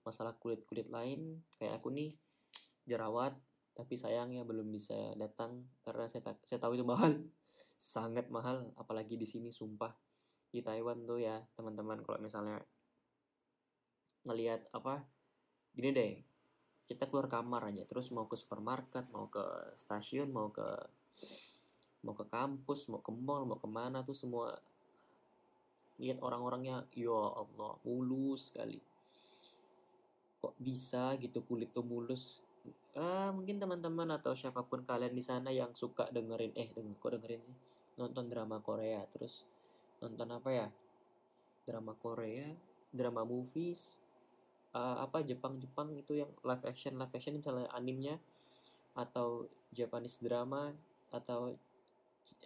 masalah 0.01 0.33
kulit-kulit 0.37 0.89
lain. 0.89 1.43
Kayak 1.59 1.81
aku 1.81 1.93
nih 1.93 2.17
jerawat 2.89 3.37
tapi 3.77 3.95
sayangnya 3.95 4.43
belum 4.43 4.67
bisa 4.75 5.15
datang 5.15 5.63
karena 5.87 6.09
saya 6.09 6.35
saya 6.43 6.59
tahu 6.59 6.79
itu 6.79 6.85
mahal. 6.85 7.15
Sangat 7.79 8.27
mahal 8.27 8.73
apalagi 8.75 9.15
di 9.15 9.27
sini 9.29 9.53
sumpah. 9.53 9.93
Di 10.49 10.65
Taiwan 10.65 11.05
tuh 11.05 11.21
ya 11.21 11.37
teman-teman 11.53 12.01
kalau 12.01 12.19
misalnya 12.19 12.57
ngelihat 14.25 14.67
apa 14.75 15.05
gini 15.71 15.89
deh 15.95 16.11
kita 16.89 17.05
keluar 17.05 17.29
kamar 17.29 17.69
aja 17.69 17.85
terus 17.85 18.09
mau 18.09 18.25
ke 18.25 18.33
supermarket 18.33 19.07
mau 19.13 19.29
ke 19.29 19.45
stasiun 19.77 20.33
mau 20.33 20.49
ke 20.49 20.65
mau 22.03 22.15
ke 22.15 22.25
kampus 22.27 22.87
mau 22.87 23.03
ke 23.03 23.11
mall 23.11 23.43
mau 23.43 23.59
ke 23.59 23.67
mana 23.67 24.03
tuh 24.03 24.15
semua 24.15 24.55
lihat 25.99 26.23
orang-orangnya 26.23 26.87
ya 26.95 27.11
Allah 27.35 27.75
mulus 27.83 28.51
sekali. 28.51 28.79
Kok 30.39 30.55
bisa 30.55 31.19
gitu 31.19 31.43
kulit 31.43 31.75
tuh 31.75 31.83
mulus? 31.83 32.39
Ah 32.95 33.35
mungkin 33.35 33.59
teman-teman 33.59 34.07
atau 34.15 34.31
siapa 34.31 34.63
pun 34.63 34.87
kalian 34.87 35.11
di 35.11 35.19
sana 35.19 35.51
yang 35.51 35.75
suka 35.75 36.07
dengerin 36.07 36.55
eh 36.55 36.71
denger 36.71 36.95
kok 36.95 37.11
dengerin 37.19 37.41
sih? 37.43 37.57
Nonton 37.99 38.31
drama 38.31 38.63
Korea 38.63 39.03
terus 39.11 39.43
nonton 39.99 40.31
apa 40.31 40.49
ya? 40.55 40.67
Drama 41.67 41.91
Korea 41.99 42.47
drama 42.89 43.21
movies 43.21 44.01
uh, 44.73 45.05
apa 45.05 45.21
Jepang 45.21 45.61
Jepang 45.61 45.93
itu 45.93 46.17
yang 46.17 46.31
live 46.41 46.63
action 46.65 46.97
live 46.97 47.13
action 47.13 47.37
misalnya 47.37 47.69
animnya 47.73 48.17
atau 48.97 49.45
Japanese 49.69 50.17
drama 50.19 50.73
atau 51.13 51.53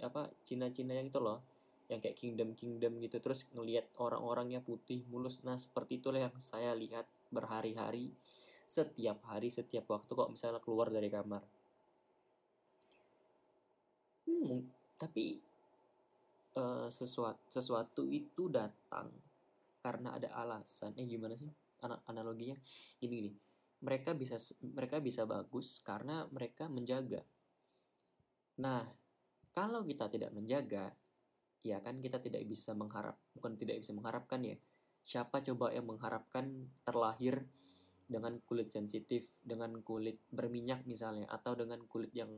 apa 0.02 0.30
Cina-Cina 0.44 0.96
yang 0.96 1.10
itu 1.10 1.20
loh. 1.20 1.44
Yang 1.92 2.00
kayak 2.10 2.18
kingdom 2.18 2.50
kingdom 2.56 2.98
gitu 3.04 3.20
terus 3.20 3.46
ngelihat 3.52 3.92
orang-orangnya 4.00 4.64
putih 4.64 5.04
mulus. 5.12 5.44
Nah 5.44 5.60
seperti 5.60 6.00
itulah 6.00 6.24
yang 6.24 6.36
saya 6.40 6.72
lihat 6.74 7.06
berhari-hari. 7.30 8.14
Setiap 8.64 9.20
hari 9.28 9.52
setiap 9.52 9.86
waktu 9.92 10.12
kok 10.12 10.32
misalnya 10.32 10.64
keluar 10.64 10.88
dari 10.88 11.12
kamar. 11.12 11.44
Hmm, 14.24 14.64
tapi 14.96 15.38
uh, 16.56 16.88
sesuatu 16.88 17.44
sesuatu 17.52 18.08
itu 18.08 18.48
datang 18.48 19.12
karena 19.84 20.16
ada 20.16 20.32
alasan. 20.40 20.96
Eh 20.96 21.04
gimana 21.04 21.36
sih 21.36 21.52
analoginya? 22.08 22.56
Gini 22.98 23.14
gini. 23.20 23.32
Mereka 23.84 24.16
bisa 24.16 24.40
mereka 24.64 25.04
bisa 25.04 25.28
bagus 25.28 25.84
karena 25.84 26.24
mereka 26.32 26.72
menjaga. 26.72 27.20
Nah 28.64 29.03
kalau 29.54 29.86
kita 29.86 30.10
tidak 30.10 30.34
menjaga 30.34 30.90
ya 31.64 31.80
kan 31.80 32.04
kita 32.04 32.20
tidak 32.20 32.44
bisa 32.44 32.76
mengharap 32.76 33.16
bukan 33.32 33.56
tidak 33.56 33.80
bisa 33.80 33.96
mengharapkan 33.96 34.44
ya. 34.44 34.58
Siapa 35.04 35.40
coba 35.44 35.72
yang 35.72 35.88
mengharapkan 35.88 36.68
terlahir 36.84 37.48
dengan 38.04 38.40
kulit 38.44 38.68
sensitif 38.68 39.40
dengan 39.44 39.80
kulit 39.80 40.20
berminyak 40.32 40.84
misalnya 40.84 41.28
atau 41.32 41.56
dengan 41.56 41.80
kulit 41.88 42.12
yang 42.12 42.30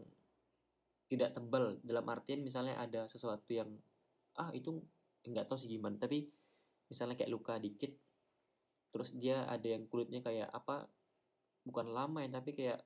tidak 1.09 1.33
tebal? 1.33 1.77
Dalam 1.81 2.05
artian 2.09 2.45
misalnya 2.45 2.77
ada 2.77 3.09
sesuatu 3.09 3.49
yang 3.49 3.69
ah 4.37 4.53
itu 4.53 4.77
nggak 5.25 5.45
tahu 5.49 5.57
sih 5.57 5.73
gimana. 5.73 5.97
Tapi 5.97 6.25
misalnya 6.89 7.17
kayak 7.17 7.33
luka 7.33 7.57
dikit 7.57 7.93
terus 8.93 9.11
dia 9.17 9.43
ada 9.49 9.65
yang 9.65 9.89
kulitnya 9.91 10.23
kayak 10.23 10.47
apa 10.55 10.87
bukan 11.67 11.91
lama 11.91 12.23
ya 12.23 12.29
tapi 12.31 12.55
kayak 12.55 12.79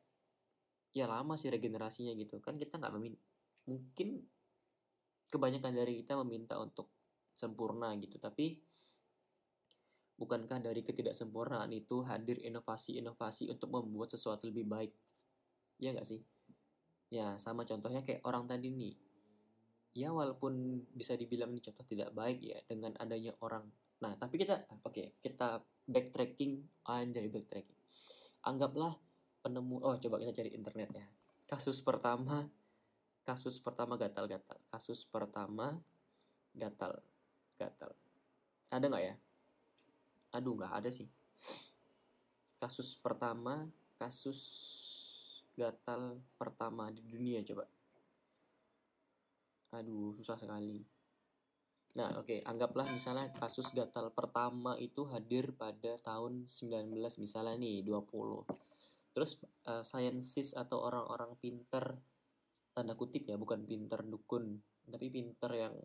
ya 0.95 1.05
lama 1.05 1.35
sih 1.35 1.51
regenerasinya 1.51 2.15
gitu. 2.15 2.39
Kan 2.43 2.55
kita 2.55 2.79
nggak 2.79 2.93
mungkin 3.69 4.25
kebanyakan 5.29 5.77
dari 5.77 6.01
kita 6.01 6.17
meminta 6.25 6.57
untuk 6.57 6.89
sempurna 7.37 7.93
gitu. 8.01 8.17
Tapi 8.17 8.57
bukankah 10.19 10.59
dari 10.59 10.83
ketidaksempurnaan 10.83 11.71
itu 11.71 12.03
hadir 12.03 12.41
inovasi-inovasi 12.43 13.47
untuk 13.53 13.71
membuat 13.71 14.11
sesuatu 14.11 14.49
lebih 14.49 14.67
baik? 14.67 14.91
Ya 15.79 15.95
nggak 15.95 16.03
sih? 16.03 16.19
Ya 17.13 17.37
sama 17.39 17.63
contohnya 17.63 18.03
kayak 18.03 18.25
orang 18.25 18.49
tadi 18.49 18.73
nih. 18.73 18.97
Ya 19.95 20.11
walaupun 20.11 20.85
bisa 20.93 21.15
dibilang 21.15 21.55
ini 21.55 21.63
contoh 21.63 21.85
tidak 21.87 22.11
baik 22.11 22.43
ya 22.43 22.59
dengan 22.67 22.97
adanya 22.99 23.31
orang. 23.39 23.65
Nah 24.03 24.13
tapi 24.19 24.41
kita 24.41 24.67
oke 24.69 24.91
okay, 24.91 25.07
kita 25.23 25.63
backtracking. 25.87 26.67
Anjay 26.89 27.31
backtracking. 27.31 27.79
Anggaplah 28.43 28.97
penemu 29.39 29.79
oh 29.79 29.95
coba 29.95 30.19
kita 30.19 30.43
cari 30.43 30.51
internet 30.51 30.89
ya. 30.93 31.07
Kasus 31.49 31.81
pertama 31.81 32.45
kasus 33.29 33.61
pertama 33.61 33.93
gatal-gatal 33.93 34.57
kasus 34.73 35.05
pertama 35.05 35.77
gatal 36.57 36.97
gatal. 37.53 37.93
Ada 38.73 38.89
nggak 38.89 39.03
ya? 39.05 39.15
Aduh 40.33 40.57
nggak 40.57 40.73
ada 40.81 40.89
sih. 40.89 41.05
Kasus 42.57 42.97
pertama 42.97 43.69
kasus 44.01 44.39
gatal 45.53 46.17
pertama 46.41 46.89
di 46.89 47.05
dunia 47.05 47.45
coba. 47.45 47.69
Aduh 49.77 50.15
susah 50.17 50.41
sekali. 50.41 50.81
Nah 52.01 52.17
oke 52.17 52.25
okay, 52.25 52.39
anggaplah 52.49 52.89
misalnya 52.89 53.29
kasus 53.37 53.69
gatal 53.77 54.09
pertama 54.09 54.73
itu 54.81 55.05
hadir 55.05 55.53
pada 55.53 56.01
tahun 56.01 56.49
19 56.49 56.97
misalnya 57.21 57.53
nih 57.61 57.85
20 57.85 58.69
terus 59.09 59.41
uh, 59.65 59.81
scientist 59.81 60.53
atau 60.53 60.85
orang-orang 60.85 61.33
pinter 61.41 61.97
tanda 62.79 62.95
kutip 62.95 63.27
ya 63.27 63.35
bukan 63.35 63.67
pinter 63.67 63.99
dukun 64.07 64.55
tapi 64.87 65.11
pinter 65.11 65.51
yang 65.51 65.75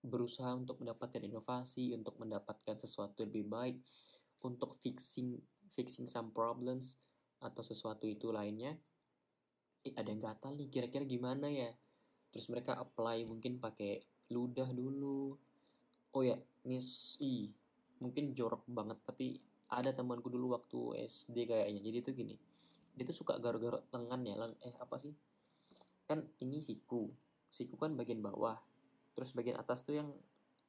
berusaha 0.00 0.56
untuk 0.56 0.80
mendapatkan 0.80 1.20
inovasi 1.20 1.92
untuk 1.92 2.16
mendapatkan 2.16 2.80
sesuatu 2.80 3.20
yang 3.20 3.28
lebih 3.28 3.46
baik 3.52 3.76
untuk 4.40 4.72
fixing 4.80 5.36
fixing 5.68 6.08
some 6.08 6.32
problems 6.32 6.96
atau 7.44 7.60
sesuatu 7.60 8.08
itu 8.08 8.32
lainnya. 8.32 8.72
Eh, 9.84 9.92
ada 9.92 10.08
yang 10.08 10.22
gatal 10.22 10.56
nih 10.56 10.72
kira-kira 10.72 11.04
gimana 11.04 11.52
ya? 11.52 11.68
Terus 12.32 12.48
mereka 12.48 12.80
apply 12.80 13.28
mungkin 13.28 13.60
pakai 13.60 14.00
ludah 14.32 14.72
dulu. 14.72 15.36
Oh 16.16 16.22
ya 16.24 16.40
ini 16.64 16.80
i 17.20 17.52
mungkin 18.00 18.32
jorok 18.32 18.64
banget 18.64 18.96
tapi 19.04 19.36
ada 19.68 19.92
temanku 19.92 20.32
dulu 20.32 20.56
waktu 20.56 21.04
SD 21.04 21.48
kayaknya. 21.48 21.80
Jadi 21.84 21.96
itu 22.00 22.10
gini 22.16 22.36
dia 22.94 23.04
tuh 23.10 23.16
suka 23.26 23.34
garuk-garuk 23.42 23.90
tangan 23.90 24.22
ya 24.22 24.38
eh 24.62 24.74
apa 24.78 24.96
sih 25.02 25.10
kan 26.04 26.24
ini 26.40 26.60
siku. 26.60 27.08
Siku 27.48 27.76
kan 27.80 27.96
bagian 27.96 28.20
bawah. 28.20 28.60
Terus 29.14 29.30
bagian 29.32 29.56
atas 29.60 29.86
tuh 29.86 29.98
yang 29.98 30.10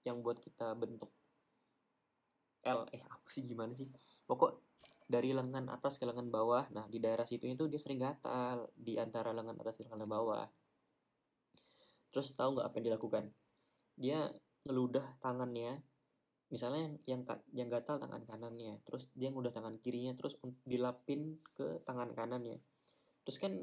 yang 0.06 0.22
buat 0.22 0.38
kita 0.38 0.78
bentuk 0.78 1.10
L. 2.66 2.90
Eh 2.90 3.04
apa 3.06 3.28
sih 3.30 3.46
gimana 3.46 3.74
sih? 3.78 3.90
Pokok 4.26 4.62
dari 5.06 5.34
lengan 5.38 5.70
atas 5.70 6.02
ke 6.02 6.06
lengan 6.10 6.34
bawah. 6.34 6.66
Nah 6.74 6.90
di 6.90 6.98
daerah 6.98 7.26
situ 7.26 7.46
itu 7.46 7.70
dia 7.70 7.78
sering 7.78 8.02
gatal. 8.02 8.74
Di 8.74 8.98
antara 8.98 9.30
lengan 9.34 9.58
atas 9.62 9.82
dan 9.82 9.94
lengan 9.94 10.10
bawah. 10.10 10.46
Terus 12.10 12.34
tahu 12.34 12.58
nggak 12.58 12.66
apa 12.66 12.76
yang 12.82 12.86
dilakukan? 12.94 13.24
Dia 13.98 14.20
ngeludah 14.66 15.22
tangannya. 15.22 15.86
Misalnya 16.50 16.90
yang 16.90 16.96
yang 17.06 17.22
yang 17.54 17.70
gatal 17.70 18.02
tangan 18.02 18.26
kanannya. 18.26 18.82
Terus 18.86 19.14
dia 19.14 19.30
ngeludah 19.30 19.54
tangan 19.54 19.78
kirinya 19.78 20.18
terus 20.18 20.42
dilapin 20.66 21.38
ke 21.54 21.86
tangan 21.86 22.18
kanannya. 22.18 22.58
Terus 23.26 23.38
kan 23.38 23.54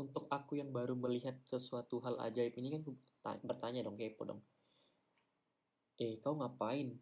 untuk 0.00 0.24
aku 0.32 0.56
yang 0.56 0.72
baru 0.72 0.96
melihat 0.96 1.36
sesuatu 1.44 2.00
hal 2.00 2.16
ajaib 2.24 2.56
ini 2.56 2.72
kan 2.72 2.82
bertanya 3.44 3.84
dong 3.84 4.00
kepo 4.00 4.24
dong. 4.24 4.40
Eh 6.00 6.16
kau 6.24 6.32
ngapain? 6.40 6.96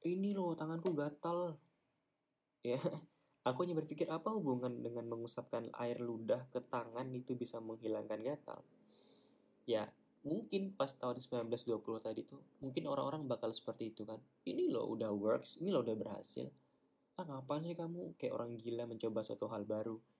Ini 0.00 0.32
loh 0.32 0.56
tanganku 0.56 0.96
gatal. 0.96 1.60
Ya 2.64 2.80
aku 3.48 3.68
hanya 3.68 3.76
berpikir 3.76 4.08
apa 4.08 4.32
hubungan 4.32 4.80
dengan 4.80 5.04
mengusapkan 5.12 5.68
air 5.76 6.00
ludah 6.00 6.48
ke 6.48 6.64
tangan 6.64 7.12
itu 7.12 7.36
bisa 7.36 7.60
menghilangkan 7.60 8.24
gatal? 8.24 8.64
Ya 9.68 9.92
mungkin 10.26 10.74
pas 10.74 10.90
tahun 10.90 11.22
1920 11.22 12.02
tadi 12.02 12.26
tuh 12.26 12.42
mungkin 12.58 12.90
orang-orang 12.90 13.28
bakal 13.28 13.52
seperti 13.52 13.92
itu 13.92 14.08
kan. 14.08 14.18
Ini 14.48 14.72
loh 14.72 14.88
udah 14.88 15.12
works 15.12 15.60
ini 15.60 15.68
loh 15.68 15.84
udah 15.84 15.94
berhasil. 15.94 16.48
Ah 17.20 17.24
ngapain 17.28 17.64
sih 17.64 17.76
kamu? 17.76 18.16
Kayak 18.16 18.32
orang 18.40 18.56
gila 18.56 18.88
mencoba 18.88 19.20
suatu 19.20 19.48
hal 19.52 19.68
baru 19.68 20.15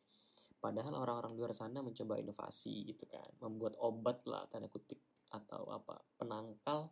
Padahal 0.56 0.96
orang-orang 0.96 1.36
luar 1.36 1.52
sana 1.52 1.84
mencoba 1.84 2.18
inovasi 2.18 2.90
gitu 2.90 3.04
kan, 3.06 3.28
membuat 3.44 3.76
obat 3.78 4.24
lah 4.26 4.48
tanda 4.50 4.66
kutip 4.72 4.98
atau 5.30 5.68
apa 5.70 6.00
penangkal 6.16 6.90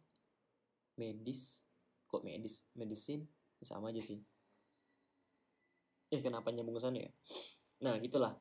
medis, 1.00 1.64
kok 2.06 2.22
medis, 2.22 2.62
medisin 2.76 3.26
sama 3.64 3.90
aja 3.90 4.04
sih. 4.04 4.20
Eh 6.12 6.20
kenapa 6.20 6.52
nyambung 6.52 6.78
sana 6.78 7.00
ya? 7.00 7.10
Nah 7.82 7.96
gitulah. 7.98 8.36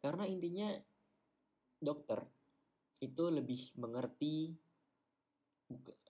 Karena 0.00 0.24
intinya 0.26 0.72
dokter 1.76 2.24
itu 3.04 3.28
lebih 3.28 3.76
mengerti 3.76 4.56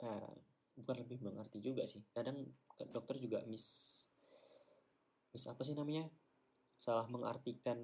uh, 0.04 0.32
bukan 0.78 0.96
lebih 1.02 1.18
mengerti 1.24 1.58
juga 1.58 1.82
sih. 1.88 2.04
Kadang 2.14 2.46
dokter 2.92 3.18
juga 3.18 3.42
miss 3.48 3.98
miss 5.32 5.44
apa 5.50 5.60
sih 5.66 5.74
namanya? 5.74 6.06
Salah 6.76 7.09
mengartikan 7.09 7.80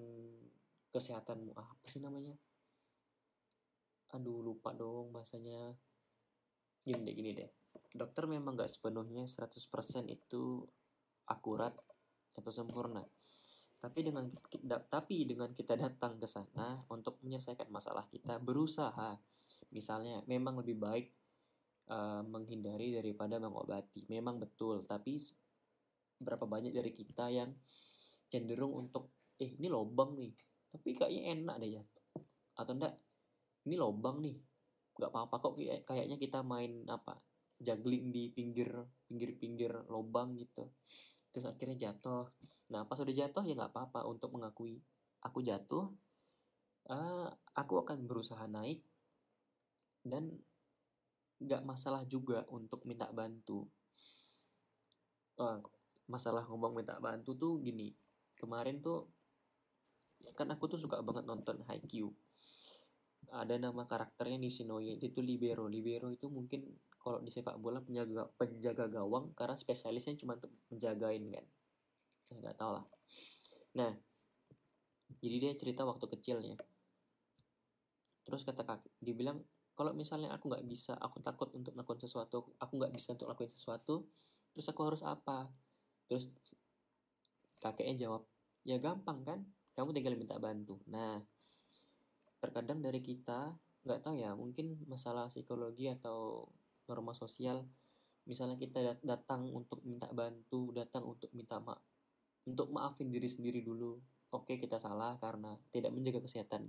kesehatanmu. 0.92 1.56
Ah, 1.56 1.66
apa 1.66 1.86
sih 1.88 1.98
namanya? 1.98 2.36
Aduh 4.12 4.44
lupa 4.44 4.76
dong 4.76 5.10
bahasanya. 5.10 5.72
Gini 6.84 7.00
deh 7.08 7.14
gini 7.16 7.30
deh. 7.32 7.50
Dokter 7.92 8.28
memang 8.28 8.56
gak 8.56 8.68
sepenuhnya 8.68 9.24
100% 9.24 9.56
itu 10.12 10.64
akurat 11.28 11.72
atau 12.36 12.52
sempurna. 12.52 13.04
Tapi 13.82 13.98
dengan 14.06 14.30
tapi 14.86 15.26
dengan 15.26 15.50
kita 15.50 15.74
datang 15.74 16.20
ke 16.20 16.28
sana 16.28 16.78
untuk 16.92 17.18
menyelesaikan 17.24 17.66
masalah 17.72 18.06
kita 18.06 18.38
berusaha. 18.38 19.18
Misalnya 19.74 20.22
memang 20.28 20.60
lebih 20.62 20.78
baik 20.78 21.06
uh, 21.90 22.22
menghindari 22.22 22.94
daripada 22.94 23.42
mengobati. 23.42 24.06
Memang 24.06 24.38
betul 24.38 24.84
tapi 24.86 25.18
berapa 26.22 26.46
banyak 26.46 26.70
dari 26.70 26.94
kita 26.94 27.26
yang 27.34 27.50
cenderung 28.32 28.72
untuk 28.72 29.12
eh 29.36 29.52
ini 29.60 29.68
lobang 29.68 30.16
nih 30.16 30.32
tapi 30.72 30.96
kayaknya 30.96 31.36
enak 31.36 31.56
deh 31.60 31.70
ya. 31.76 31.82
Atau 32.56 32.80
enggak 32.80 32.96
ini 33.68 33.76
lobang 33.76 34.24
nih 34.24 34.40
nggak 34.92 35.10
apa-apa 35.12 35.36
kok 35.40 35.54
kayak 35.56 35.84
kayaknya 35.88 36.16
kita 36.20 36.40
main 36.44 36.84
apa 36.88 37.16
juggling 37.56 38.12
di 38.12 38.28
pinggir 38.32 38.68
pinggir 39.04 39.36
pinggir 39.36 39.72
lubang 39.92 40.32
gitu. 40.40 40.72
Terus 41.28 41.52
akhirnya 41.52 41.76
jatuh. 41.76 42.32
Nah 42.72 42.88
pas 42.88 42.96
udah 42.96 43.12
jatuh 43.12 43.44
ya 43.44 43.52
nggak 43.52 43.72
apa-apa 43.72 44.08
untuk 44.08 44.32
mengakui 44.32 44.80
aku 45.22 45.44
jatuh 45.44 45.92
uh, 46.88 47.28
aku 47.54 47.74
akan 47.84 48.08
berusaha 48.08 48.42
naik 48.48 48.82
dan 50.02 50.32
nggak 51.38 51.62
masalah 51.62 52.02
juga 52.08 52.48
untuk 52.48 52.82
minta 52.88 53.12
bantu. 53.12 53.68
Uh, 55.36 55.60
masalah 56.08 56.44
ngomong 56.44 56.76
minta 56.76 57.00
bantu 57.00 57.32
tuh 57.32 57.56
gini 57.64 57.88
kemarin 58.42 58.82
tuh 58.82 59.06
kan 60.34 60.50
aku 60.50 60.66
tuh 60.74 60.78
suka 60.82 60.98
banget 61.06 61.22
nonton 61.22 61.62
Haikyuu. 61.70 62.10
Ada 63.32 63.56
nama 63.56 63.86
karakternya 63.86 64.42
Nishinoye 64.42 64.98
itu 64.98 65.22
libero. 65.22 65.70
Libero 65.70 66.10
itu 66.10 66.26
mungkin 66.26 66.66
kalau 66.98 67.22
di 67.22 67.30
sepak 67.30 67.58
bola 67.58 67.78
penjaga 67.82 68.26
penjaga 68.34 68.86
gawang 68.90 69.30
karena 69.38 69.54
spesialisnya 69.54 70.18
cuma 70.18 70.38
untuk 70.38 70.50
menjagain 70.70 71.22
kan? 71.30 71.46
Saya 72.26 72.36
nggak 72.42 72.56
tahu 72.58 72.70
lah. 72.76 72.86
Nah 73.78 73.92
jadi 75.22 75.36
dia 75.38 75.52
cerita 75.54 75.86
waktu 75.86 76.06
kecilnya. 76.10 76.58
Terus 78.22 78.42
kata 78.42 78.62
kaki 78.66 78.90
dibilang 79.02 79.38
kalau 79.72 79.94
misalnya 79.96 80.34
aku 80.34 80.52
nggak 80.52 80.66
bisa 80.68 80.94
aku 81.00 81.18
takut 81.24 81.48
untuk 81.56 81.72
melakukan 81.72 82.04
sesuatu 82.04 82.54
aku 82.60 82.72
nggak 82.76 82.92
bisa 82.92 83.16
untuk 83.16 83.32
lakuin 83.32 83.50
sesuatu 83.50 84.04
terus 84.52 84.66
aku 84.68 84.80
harus 84.84 85.02
apa? 85.02 85.48
Terus 86.06 86.28
kakeknya 87.62 88.08
jawab 88.08 88.26
ya 88.66 88.82
gampang 88.82 89.22
kan? 89.22 89.40
Kamu 89.72 89.94
tinggal 89.94 90.18
minta 90.18 90.36
bantu. 90.42 90.82
Nah 90.90 91.22
terkadang 92.42 92.82
dari 92.82 92.98
kita 92.98 93.54
nggak 93.86 94.02
tahu 94.02 94.14
ya 94.18 94.34
mungkin 94.34 94.82
masalah 94.90 95.30
psikologi 95.30 95.86
atau 95.86 96.50
norma 96.90 97.14
sosial 97.14 97.62
misalnya 98.26 98.58
kita 98.58 98.98
datang 99.02 99.46
untuk 99.54 99.78
minta 99.86 100.10
bantu 100.10 100.74
datang 100.74 101.06
untuk 101.06 101.30
minta 101.34 101.62
maaf 101.62 101.82
untuk 102.46 102.70
maafin 102.74 103.10
diri 103.10 103.30
sendiri 103.30 103.62
dulu 103.62 103.94
oke 104.34 104.58
kita 104.58 104.82
salah 104.82 105.18
karena 105.22 105.54
tidak 105.70 105.94
menjaga 105.94 106.22
kesehatan 106.22 106.66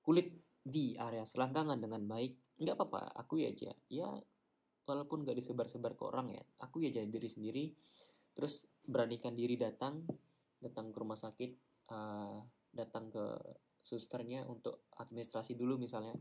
kulit 0.00 0.32
di 0.64 0.96
area 0.96 1.28
selangkangan 1.28 1.76
dengan 1.76 2.04
baik 2.08 2.32
nggak 2.60 2.76
apa-apa 2.78 3.18
aku 3.20 3.42
ya 3.42 3.52
aja. 3.52 3.72
Ya 3.92 4.08
walaupun 4.84 5.24
nggak 5.24 5.36
disebar-sebar 5.40 5.96
ke 5.96 6.02
orang 6.04 6.32
ya 6.32 6.42
aku 6.60 6.84
ya 6.84 6.92
jadi 6.92 7.08
diri 7.08 7.28
sendiri 7.28 7.64
terus 8.36 8.68
beranikan 8.84 9.32
diri 9.32 9.56
datang 9.56 10.04
datang 10.60 10.92
ke 10.92 10.96
rumah 10.96 11.16
sakit 11.16 11.50
uh, 11.92 12.40
datang 12.72 13.12
ke 13.12 13.24
susternya 13.84 14.48
untuk 14.48 14.88
administrasi 14.96 15.56
dulu 15.56 15.76
misalnya. 15.76 16.16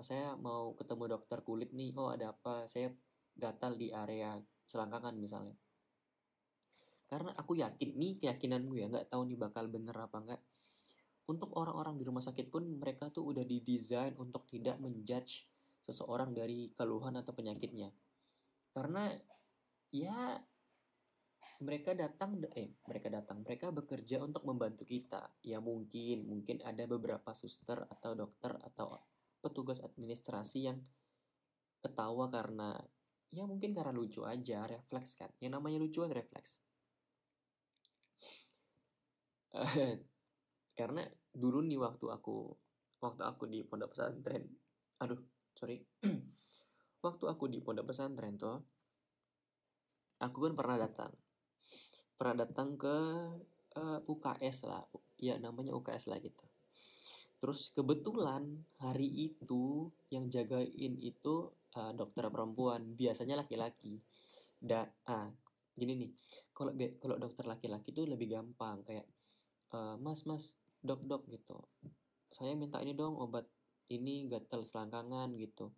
Saya 0.00 0.32
mau 0.40 0.72
ketemu 0.80 1.18
dokter 1.18 1.44
kulit 1.44 1.76
nih 1.76 1.92
oh 2.00 2.08
ada 2.08 2.32
apa? 2.32 2.64
Saya 2.64 2.88
gatal 3.36 3.76
di 3.76 3.92
area 3.92 4.40
selangkangan 4.64 5.12
misalnya. 5.20 5.52
Karena 7.04 7.36
aku 7.36 7.58
yakin 7.58 7.98
nih 8.00 8.12
keyakinanku 8.16 8.80
ya 8.80 8.86
nggak 8.88 9.12
tahu 9.12 9.28
nih 9.28 9.36
bakal 9.36 9.68
bener 9.68 9.92
apa 9.98 10.16
enggak 10.22 10.40
untuk 11.30 11.54
orang-orang 11.54 11.94
di 11.94 12.02
rumah 12.02 12.24
sakit 12.26 12.50
pun 12.50 12.66
mereka 12.66 13.06
tuh 13.14 13.30
udah 13.30 13.46
didesain 13.46 14.18
untuk 14.18 14.50
tidak 14.50 14.82
menjudge 14.82 15.46
seseorang 15.78 16.34
dari 16.34 16.74
keluhan 16.74 17.14
atau 17.22 17.30
penyakitnya. 17.30 17.94
Karena 18.74 19.14
ya 19.94 20.42
mereka 21.60 21.92
datang 21.92 22.40
eh 22.56 22.72
mereka 22.88 23.12
datang 23.12 23.44
mereka 23.44 23.68
bekerja 23.68 24.24
untuk 24.24 24.48
membantu 24.48 24.88
kita. 24.88 25.28
Ya 25.44 25.60
mungkin 25.60 26.24
mungkin 26.24 26.64
ada 26.64 26.88
beberapa 26.88 27.36
suster 27.36 27.84
atau 27.88 28.16
dokter 28.16 28.56
atau 28.64 28.96
petugas 29.44 29.84
administrasi 29.84 30.58
yang 30.72 30.80
ketawa 31.84 32.32
karena 32.32 32.76
ya 33.32 33.44
mungkin 33.44 33.76
karena 33.76 33.92
lucu 33.92 34.24
aja 34.24 34.64
refleks 34.64 35.20
kan? 35.20 35.28
Yang 35.40 35.52
namanya 35.60 35.78
lucu 35.84 36.00
kan 36.00 36.12
refleks. 36.12 36.64
Karena 40.78 41.02
dulu 41.34 41.60
nih 41.66 41.76
waktu 41.76 42.06
aku 42.08 42.54
waktu 43.04 43.22
aku 43.26 43.44
di 43.50 43.60
pondok 43.66 43.92
pesantren 43.92 44.48
aduh 45.00 45.20
sorry. 45.56 45.80
Waktu 47.00 47.24
aku 47.32 47.48
di 47.48 47.64
pondok 47.64 47.88
pesantren 47.88 48.36
tuh 48.36 48.60
aku 50.20 50.36
kan 50.44 50.52
pernah 50.52 50.76
datang 50.76 51.08
pernah 52.20 52.44
datang 52.44 52.76
ke 52.76 52.96
uh, 53.80 53.96
eh, 53.96 54.00
UKS 54.04 54.68
lah. 54.68 54.84
Ya 55.16 55.40
namanya 55.40 55.72
UKS 55.72 56.12
lah 56.12 56.20
gitu. 56.20 56.44
Terus 57.40 57.72
kebetulan 57.72 58.68
hari 58.76 59.08
itu 59.32 59.88
yang 60.12 60.28
jagain 60.28 61.00
itu 61.00 61.48
uh, 61.80 61.96
dokter 61.96 62.28
perempuan. 62.28 62.92
Biasanya 62.92 63.40
laki-laki. 63.40 64.04
Dan 64.60 64.84
ah 65.08 65.32
gini 65.72 65.96
nih. 65.96 66.10
Kalau 66.52 66.76
kalau 67.00 67.16
dokter 67.16 67.48
laki-laki 67.48 67.96
tuh 67.96 68.04
lebih 68.04 68.36
gampang. 68.36 68.84
Kayak 68.84 69.08
uh, 69.72 69.96
mas 69.96 70.28
mas 70.28 70.60
dok 70.84 71.00
dok 71.08 71.24
gitu. 71.32 71.56
Saya 72.28 72.52
minta 72.52 72.84
ini 72.84 72.92
dong 72.92 73.16
obat 73.16 73.48
ini 73.88 74.28
gatal 74.28 74.60
selangkangan 74.60 75.32
gitu. 75.40 75.72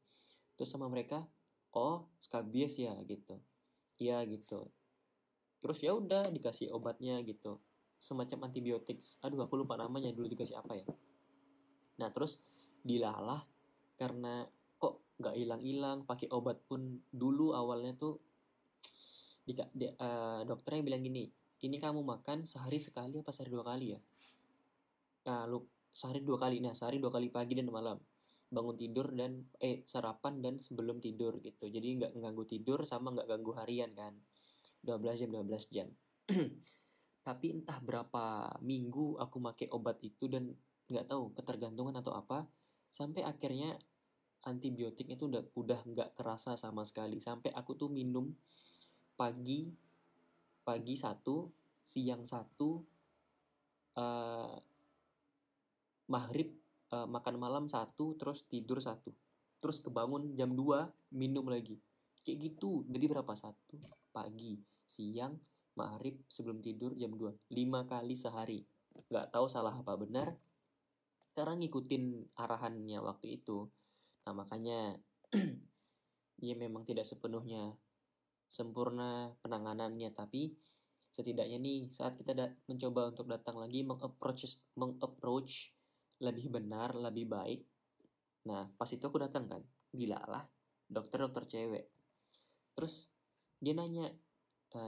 Terus 0.59 0.74
sama 0.74 0.90
mereka 0.90 1.22
oh 1.70 2.11
skabies 2.18 2.83
ya 2.83 2.98
gitu. 3.07 3.38
Iya 4.02 4.26
gitu 4.26 4.81
terus 5.62 5.79
ya 5.81 5.94
udah 5.94 6.27
dikasih 6.29 6.75
obatnya 6.75 7.22
gitu. 7.22 7.62
Semacam 8.03 8.51
antibiotik 8.51 8.98
aduh 9.22 9.46
aku 9.46 9.55
lupa 9.55 9.79
namanya 9.79 10.11
dulu 10.11 10.27
dikasih 10.27 10.59
apa 10.59 10.75
ya? 10.75 10.87
Nah 12.03 12.11
terus 12.11 12.42
dilalah 12.83 13.46
karena 13.94 14.42
kok 14.83 15.14
nggak 15.22 15.38
hilang-hilang 15.38 16.03
pakai 16.03 16.27
obat 16.35 16.59
pun 16.66 16.98
dulu 17.14 17.55
awalnya 17.55 17.94
tuh 17.94 18.18
di, 19.46 19.55
di, 19.55 19.87
uh, 19.87 20.42
dokternya 20.42 20.83
bilang 20.83 21.03
gini 21.07 21.31
ini 21.62 21.79
kamu 21.79 22.03
makan 22.03 22.42
sehari 22.42 22.83
sekali 22.83 23.22
apa 23.22 23.31
sehari 23.31 23.55
dua 23.55 23.62
kali 23.62 23.94
ya? 23.94 24.01
Nah 25.31 25.46
lu 25.46 25.62
sehari 25.94 26.27
dua 26.27 26.42
kali. 26.42 26.59
Nah 26.59 26.75
sehari 26.75 26.98
dua 26.98 27.14
kali 27.14 27.31
pagi 27.31 27.55
dan 27.55 27.70
malam. 27.70 28.03
Bangun 28.51 28.75
tidur 28.75 29.14
dan 29.14 29.46
eh 29.62 29.87
sarapan 29.87 30.42
dan 30.42 30.59
sebelum 30.59 30.98
tidur 30.98 31.38
gitu. 31.38 31.70
Jadi 31.70 32.03
nggak 32.03 32.12
ganggu 32.18 32.44
tidur 32.51 32.83
sama 32.83 33.14
nggak 33.14 33.31
ganggu 33.31 33.55
harian 33.55 33.94
kan 33.94 34.18
12 34.82 35.22
jam 35.26 35.30
12 35.30 35.74
jam. 35.74 35.88
Tapi 37.26 37.46
entah 37.54 37.78
berapa 37.78 38.50
minggu 38.62 39.18
aku 39.22 39.38
pakai 39.38 39.70
obat 39.70 40.02
itu 40.02 40.26
dan 40.26 40.50
nggak 40.90 41.06
tahu 41.06 41.30
ketergantungan 41.38 41.94
atau 41.94 42.12
apa 42.12 42.44
sampai 42.90 43.22
akhirnya 43.22 43.78
antibiotik 44.42 45.06
itu 45.06 45.30
udah 45.30 45.46
udah 45.54 45.80
nggak 45.86 46.18
terasa 46.18 46.58
sama 46.58 46.82
sekali. 46.82 47.22
Sampai 47.22 47.54
aku 47.54 47.78
tuh 47.78 47.88
minum 47.88 48.34
pagi 49.14 49.70
pagi 50.66 50.94
satu 50.98 51.46
siang 51.82 52.26
satu 52.26 52.82
uh, 53.98 54.54
maghrib 56.10 56.54
uh, 56.90 57.06
makan 57.06 57.38
malam 57.38 57.64
satu 57.70 58.18
terus 58.18 58.42
tidur 58.50 58.82
satu. 58.82 59.14
Terus 59.62 59.78
kebangun 59.78 60.34
jam 60.34 60.50
2 60.58 61.14
minum 61.14 61.46
lagi. 61.46 61.78
Kayak 62.26 62.50
gitu. 62.50 62.82
Jadi 62.90 63.04
berapa? 63.06 63.30
Satu 63.38 63.78
pagi 64.10 64.71
siang, 64.92 65.40
maghrib, 65.72 66.20
sebelum 66.28 66.61
tidur 66.61 66.92
jam 67.00 67.16
2. 67.16 67.48
5 67.48 67.88
kali 67.88 68.12
sehari. 68.12 68.61
Nggak 69.09 69.33
tahu 69.33 69.48
salah 69.48 69.72
apa 69.72 69.96
benar. 69.96 70.37
Karena 71.33 71.57
ngikutin 71.57 72.37
arahannya 72.37 73.00
waktu 73.00 73.40
itu. 73.40 73.64
Nah 74.28 74.37
makanya 74.37 75.00
ya 76.46 76.55
memang 76.61 76.85
tidak 76.85 77.09
sepenuhnya 77.09 77.72
sempurna 78.52 79.33
penanganannya. 79.40 80.12
Tapi 80.12 80.52
setidaknya 81.09 81.57
nih 81.57 81.88
saat 81.88 82.20
kita 82.20 82.37
mencoba 82.68 83.16
untuk 83.16 83.33
datang 83.33 83.57
lagi 83.57 83.81
mengapproach 83.81 84.61
mengapproach 84.76 85.72
lebih 86.22 86.55
benar, 86.55 86.94
lebih 86.94 87.26
baik. 87.26 87.61
Nah, 88.46 88.70
pas 88.78 88.87
itu 88.90 89.02
aku 89.02 89.18
datang 89.18 89.50
kan, 89.50 89.62
gila 89.90 90.22
lah, 90.31 90.46
dokter-dokter 90.87 91.46
cewek. 91.46 91.90
Terus 92.78 93.11
dia 93.59 93.74
nanya, 93.74 94.07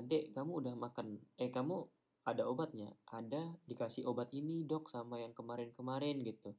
dek 0.04 0.32
kamu 0.32 0.64
udah 0.64 0.74
makan? 0.76 1.20
Eh 1.36 1.52
kamu 1.52 1.84
ada 2.24 2.48
obatnya? 2.48 2.88
Ada 3.12 3.54
dikasih 3.68 4.08
obat 4.08 4.32
ini 4.32 4.64
dok 4.64 4.88
sama 4.88 5.20
yang 5.20 5.36
kemarin-kemarin 5.36 6.24
gitu. 6.24 6.56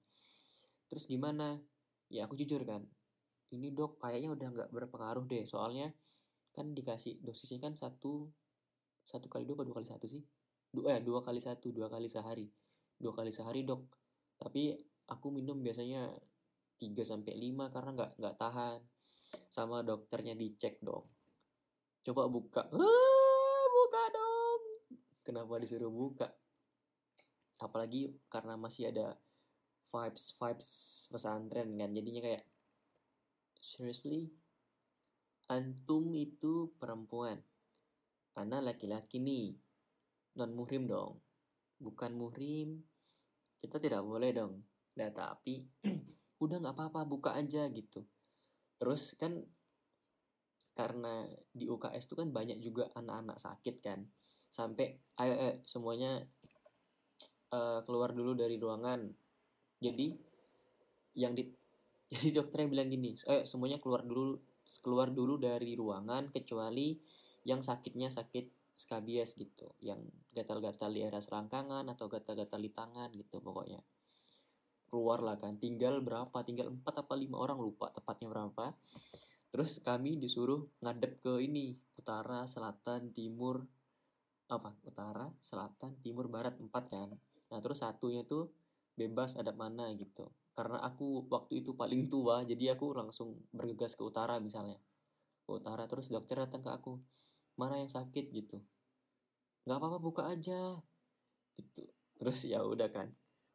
Terus 0.90 1.10
gimana? 1.10 1.58
Ya 2.10 2.30
aku 2.30 2.38
jujur 2.38 2.62
kan 2.64 2.86
ini 3.54 3.72
dok 3.72 4.02
kayaknya 4.02 4.34
udah 4.36 4.48
nggak 4.52 4.70
berpengaruh 4.74 5.26
deh 5.30 5.48
soalnya 5.48 5.94
kan 6.56 6.72
dikasih 6.76 7.20
dosisnya 7.24 7.60
kan 7.64 7.74
satu 7.76 8.32
satu 9.06 9.28
kali 9.32 9.46
dua 9.46 9.62
dua 9.62 9.76
kali 9.80 9.88
satu 9.88 10.06
sih? 10.10 10.24
Dua 10.72 10.98
eh 10.98 11.00
dua 11.04 11.22
kali 11.22 11.40
satu 11.40 11.70
dua 11.70 11.88
kali 11.88 12.10
sehari. 12.12 12.48
Dua 12.98 13.14
kali 13.14 13.30
sehari 13.30 13.62
dok. 13.62 13.86
Tapi 14.36 14.74
aku 15.08 15.28
minum 15.32 15.62
biasanya 15.62 16.10
3 16.76 17.08
sampai 17.08 17.40
lima 17.40 17.72
karena 17.72 17.96
nggak 17.96 18.12
nggak 18.20 18.36
tahan. 18.36 18.80
Sama 19.48 19.82
dokternya 19.86 20.34
dicek 20.36 20.82
dong 20.84 21.15
coba 22.06 22.30
buka. 22.30 22.62
Ah, 22.70 23.66
buka 23.74 24.04
dong. 24.14 24.64
Kenapa 25.26 25.58
disuruh 25.58 25.90
buka? 25.90 26.30
Apalagi 27.58 28.14
karena 28.30 28.54
masih 28.54 28.94
ada 28.94 29.18
vibes 29.90 30.38
vibes 30.38 30.70
pesantren 31.10 31.74
kan. 31.74 31.90
Jadinya 31.90 32.22
kayak 32.22 32.46
seriously? 33.58 34.30
Antum 35.50 36.14
itu 36.14 36.70
perempuan. 36.78 37.42
Ana 38.38 38.62
laki-laki 38.62 39.18
nih. 39.18 39.58
Non 40.38 40.54
muhrim 40.54 40.86
dong. 40.86 41.18
Bukan 41.82 42.14
muhrim. 42.14 42.86
Kita 43.58 43.82
tidak 43.82 44.06
boleh 44.06 44.30
dong. 44.30 44.62
Nah 45.02 45.10
tapi 45.10 45.66
udah 46.44 46.58
nggak 46.62 46.76
apa-apa 46.78 47.02
buka 47.10 47.34
aja 47.34 47.66
gitu. 47.74 48.06
Terus 48.78 49.18
kan 49.18 49.42
karena 50.76 51.24
di 51.56 51.72
UKS 51.72 52.12
itu 52.12 52.16
kan 52.20 52.30
banyak 52.36 52.60
juga 52.60 52.92
anak-anak 53.00 53.40
sakit 53.40 53.76
kan. 53.80 54.04
Sampai 54.52 55.00
ayo, 55.24 55.34
ayo 55.40 55.54
semuanya 55.64 56.20
uh, 57.56 57.80
keluar 57.88 58.12
dulu 58.12 58.36
dari 58.36 58.60
ruangan. 58.60 59.08
Jadi 59.80 60.12
yang 61.16 61.32
di 61.32 61.48
jadi 62.12 62.44
dokternya 62.44 62.68
bilang 62.68 62.92
gini 62.92 63.16
ayo 63.32 63.48
semuanya 63.48 63.80
keluar 63.80 64.04
dulu 64.04 64.36
keluar 64.84 65.08
dulu 65.10 65.40
dari 65.40 65.80
ruangan 65.80 66.28
kecuali 66.28 67.00
yang 67.48 67.64
sakitnya 67.64 68.12
sakit 68.12 68.76
skabies 68.76 69.40
gitu. 69.40 69.72
Yang 69.80 70.12
gatal-gatal 70.36 70.92
di 70.92 71.08
area 71.08 71.24
selangkangan 71.24 71.88
atau 71.88 72.12
gatal-gatal 72.12 72.60
di 72.60 72.72
tangan 72.76 73.10
gitu 73.16 73.40
pokoknya. 73.40 73.80
Keluar 74.92 75.24
lah 75.24 75.40
kan 75.40 75.56
tinggal 75.56 76.04
berapa? 76.04 76.36
Tinggal 76.44 76.68
empat 76.68 77.08
apa 77.08 77.16
lima 77.16 77.40
orang 77.40 77.64
lupa 77.64 77.96
tepatnya 77.96 78.28
berapa 78.28 78.76
terus 79.56 79.80
kami 79.80 80.20
disuruh 80.20 80.68
ngadep 80.84 81.24
ke 81.24 81.40
ini 81.40 81.72
utara 81.96 82.44
selatan 82.44 83.16
timur 83.16 83.64
apa 84.52 84.76
utara 84.84 85.32
selatan 85.40 85.96
timur 86.04 86.28
barat 86.28 86.60
empat 86.60 86.92
kan. 86.92 87.16
Nah 87.48 87.60
terus 87.64 87.80
satunya 87.80 88.28
tuh 88.28 88.52
bebas 89.00 89.40
ada 89.40 89.56
mana 89.56 89.88
gitu. 89.96 90.28
Karena 90.52 90.84
aku 90.84 91.24
waktu 91.32 91.64
itu 91.64 91.72
paling 91.72 92.12
tua 92.12 92.44
jadi 92.44 92.76
aku 92.76 93.00
langsung 93.00 93.48
bergegas 93.56 93.96
ke 93.96 94.04
utara 94.04 94.44
misalnya. 94.44 94.76
Ke 95.48 95.56
utara 95.56 95.88
terus 95.88 96.12
dokter 96.12 96.36
datang 96.36 96.60
ke 96.60 96.76
aku 96.76 97.00
mana 97.56 97.80
yang 97.80 97.88
sakit? 97.88 98.36
gitu. 98.36 98.60
Nggak 99.64 99.78
apa-apa 99.80 99.98
buka 100.04 100.36
aja. 100.36 100.76
Gitu. 101.56 101.88
Terus 102.20 102.44
ya 102.44 102.60
udah 102.60 102.92
kan 102.92 103.08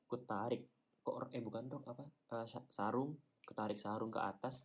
aku 0.09 0.17
tarik 0.25 0.65
kok 1.05 1.29
eh 1.37 1.45
bukan 1.45 1.69
rok 1.69 1.85
apa 1.93 2.05
uh, 2.41 2.47
sarung 2.73 3.21
ketarik 3.45 3.77
sarung 3.77 4.09
ke 4.09 4.19
atas 4.19 4.65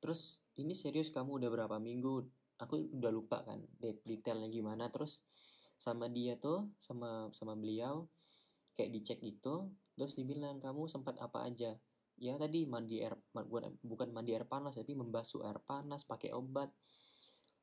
terus 0.00 0.40
ini 0.58 0.76
serius 0.76 1.08
kamu 1.12 1.40
udah 1.40 1.50
berapa 1.52 1.76
minggu? 1.80 2.26
Aku 2.60 2.92
udah 2.92 3.12
lupa 3.12 3.40
kan 3.44 3.60
detailnya 3.80 4.48
gimana. 4.52 4.92
Terus 4.92 5.24
sama 5.80 6.12
dia 6.12 6.36
tuh 6.36 6.68
sama 6.76 7.32
sama 7.32 7.56
beliau 7.56 8.04
kayak 8.76 8.92
dicek 8.92 9.18
gitu 9.24 9.72
terus 9.96 10.16
dibilang 10.16 10.60
kamu 10.60 10.88
sempat 10.88 11.16
apa 11.20 11.48
aja? 11.48 11.76
Ya 12.20 12.36
tadi 12.36 12.68
mandi 12.68 13.00
air 13.00 13.16
bukan 13.80 14.12
mandi 14.12 14.36
air 14.36 14.44
panas 14.44 14.76
tapi 14.76 14.92
membasuh 14.92 15.44
air 15.48 15.60
panas 15.64 16.04
pakai 16.04 16.36
obat. 16.36 16.68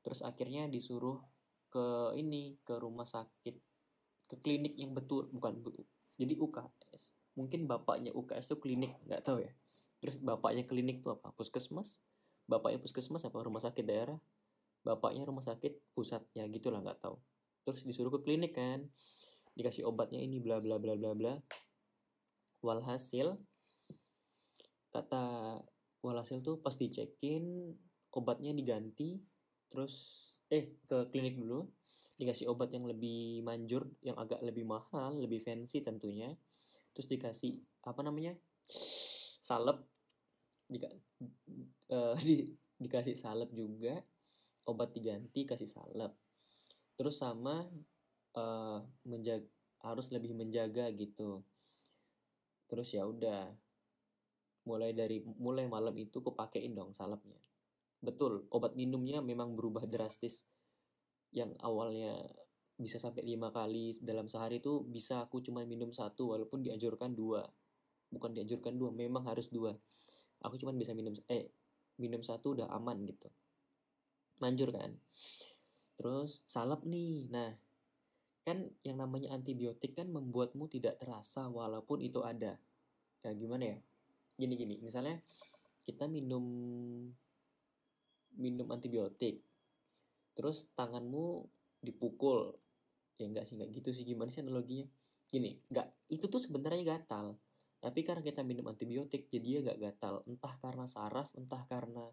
Terus 0.01 0.25
akhirnya 0.25 0.65
disuruh 0.65 1.21
ke 1.69 2.15
ini 2.17 2.57
ke 2.65 2.79
rumah 2.79 3.05
sakit 3.05 3.55
ke 4.27 4.35
klinik 4.39 4.75
yang 4.79 4.91
betul 4.95 5.27
bukan 5.31 5.63
jadi 6.17 6.33
UKS 6.35 7.15
mungkin 7.37 7.69
bapaknya 7.69 8.09
UKS 8.17 8.49
itu 8.49 8.57
klinik 8.57 8.97
nggak 9.05 9.21
tahu 9.21 9.45
ya. 9.45 9.53
Terus 10.01 10.17
bapaknya 10.17 10.65
klinik 10.65 11.05
tuh 11.05 11.21
apa? 11.21 11.29
Puskesmas 11.37 12.01
bapaknya 12.47 12.79
puskesmas 12.79 13.27
apa 13.27 13.43
rumah 13.43 13.61
sakit 13.61 13.83
daerah? 13.83 14.17
Bapaknya 14.81 15.27
rumah 15.27 15.43
sakit 15.43 15.91
pusat 15.91 16.23
ya 16.31 16.47
gitulah 16.47 16.79
nggak 16.79 17.03
tahu. 17.03 17.19
Terus 17.67 17.83
disuruh 17.83 18.09
ke 18.17 18.23
klinik 18.23 18.55
kan 18.55 18.87
dikasih 19.53 19.83
obatnya 19.83 20.23
ini 20.23 20.39
bla 20.39 20.63
bla 20.63 20.79
bla 20.79 20.95
bla 20.95 21.11
bla. 21.11 21.33
Walhasil 22.63 23.35
kata 24.95 25.59
walhasil 26.01 26.39
tuh 26.41 26.57
pas 26.63 26.73
dicekin 26.73 27.75
obatnya 28.15 28.55
diganti 28.55 29.19
terus 29.67 30.25
eh 30.47 30.79
ke 30.87 31.11
klinik 31.11 31.37
dulu 31.37 31.67
dikasih 32.17 32.49
obat 32.49 32.73
yang 32.73 32.87
lebih 32.89 33.45
manjur 33.45 33.85
yang 34.01 34.17
agak 34.17 34.41
lebih 34.41 34.65
mahal 34.65 35.19
lebih 35.19 35.43
fancy 35.43 35.83
tentunya. 35.83 36.33
Terus 36.95 37.11
dikasih 37.11 37.61
apa 37.85 38.01
namanya 38.01 38.33
salep 39.43 39.85
di, 40.67 40.77
uh, 41.91 42.15
di 42.27 42.51
dikasih 42.77 43.17
salep 43.17 43.49
juga 43.57 43.97
obat 44.67 44.93
diganti 44.93 45.47
kasih 45.47 45.65
salep. 45.65 46.13
Terus 46.99 47.17
sama 47.17 47.65
uh, 48.37 48.79
menjaga 49.07 49.47
harus 49.81 50.11
lebih 50.11 50.35
menjaga 50.35 50.89
gitu. 50.93 51.41
Terus 52.67 52.91
ya 52.91 53.07
udah 53.07 53.47
mulai 54.67 54.91
dari 54.91 55.23
mulai 55.23 55.63
malam 55.69 55.95
itu 55.95 56.19
kupakein 56.19 56.75
dong 56.75 56.91
salepnya. 56.91 57.39
Betul 58.03 58.45
obat 58.51 58.75
minumnya 58.75 59.23
memang 59.23 59.55
berubah 59.55 59.87
drastis. 59.87 60.43
Yang 61.31 61.55
awalnya 61.63 62.19
bisa 62.77 63.01
sampai 63.01 63.25
lima 63.25 63.49
kali 63.49 63.95
dalam 64.05 64.29
sehari 64.29 64.61
itu 64.61 64.85
bisa 64.85 65.25
aku 65.25 65.41
cuma 65.41 65.65
minum 65.65 65.89
satu 65.95 66.35
walaupun 66.35 66.61
dianjurkan 66.61 67.15
dua. 67.15 67.47
Bukan 68.11 68.35
dianjurkan 68.35 68.75
dua 68.75 68.91
memang 68.91 69.23
harus 69.25 69.49
dua 69.49 69.73
aku 70.41 70.59
cuma 70.61 70.73
bisa 70.73 70.93
minum 70.93 71.13
eh 71.29 71.49
minum 71.97 72.21
satu 72.21 72.53
udah 72.53 72.69
aman 72.73 73.01
gitu. 73.05 73.29
Manjur 74.37 74.69
kan. 74.69 74.93
Terus 75.97 76.45
salep 76.45 76.85
nih. 76.85 77.25
Nah 77.33 77.57
kan 78.45 78.63
yang 78.85 79.01
namanya 79.03 79.35
antibiotik 79.35 79.97
kan 79.97 80.07
membuatmu 80.07 80.71
tidak 80.71 81.01
terasa 81.01 81.49
walaupun 81.49 81.99
itu 81.99 82.21
ada. 82.23 82.55
Ya 83.25 83.31
gimana 83.33 83.75
ya? 83.75 83.77
Gini 84.37 84.53
gini. 84.55 84.75
Misalnya 84.79 85.19
kita 85.83 86.05
minum 86.05 86.45
minum 88.37 88.67
antibiotik 88.69 89.41
terus 90.37 90.69
tanganmu 90.77 91.49
dipukul. 91.81 92.53
Ya 93.17 93.25
enggak 93.25 93.49
sih 93.49 93.57
enggak 93.57 93.73
gitu 93.73 93.89
sih. 93.89 94.05
Gimana 94.05 94.29
sih 94.29 94.45
analoginya? 94.45 94.85
Gini 95.25 95.57
enggak. 95.73 95.89
Itu 96.05 96.29
tuh 96.29 96.37
sebenarnya 96.37 96.85
gatal 96.85 97.41
tapi 97.77 98.01
karena 98.01 98.25
kita 98.25 98.41
minum 98.41 98.65
antibiotik 98.65 99.29
jadi 99.29 99.45
dia 99.45 99.59
gak 99.69 99.79
gatal. 99.79 100.25
Entah 100.25 100.53
karena 100.57 100.85
saraf 100.89 101.29
entah 101.37 101.61
karena 101.69 102.09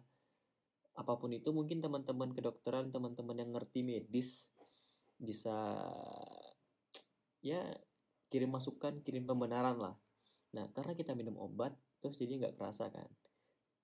apa 0.95 1.13
pun 1.19 1.33
itu 1.33 1.51
mungkin 1.51 1.83
teman-teman 1.83 2.31
kedokteran 2.31 2.93
teman-teman 2.93 3.35
yang 3.35 3.51
ngerti 3.51 3.83
medis 3.83 4.47
bisa 5.19 5.75
ya 7.43 7.59
kirim 8.31 8.53
masukan 8.53 9.01
kirim 9.01 9.25
pembenaran 9.25 9.75
lah. 9.75 9.95
Nah 10.53 10.69
karena 10.71 10.93
kita 10.93 11.17
minum 11.17 11.35
obat 11.41 11.73
terus 11.99 12.15
jadi 12.15 12.37
nggak 12.45 12.55
kerasa 12.55 12.93
kan. 12.93 13.09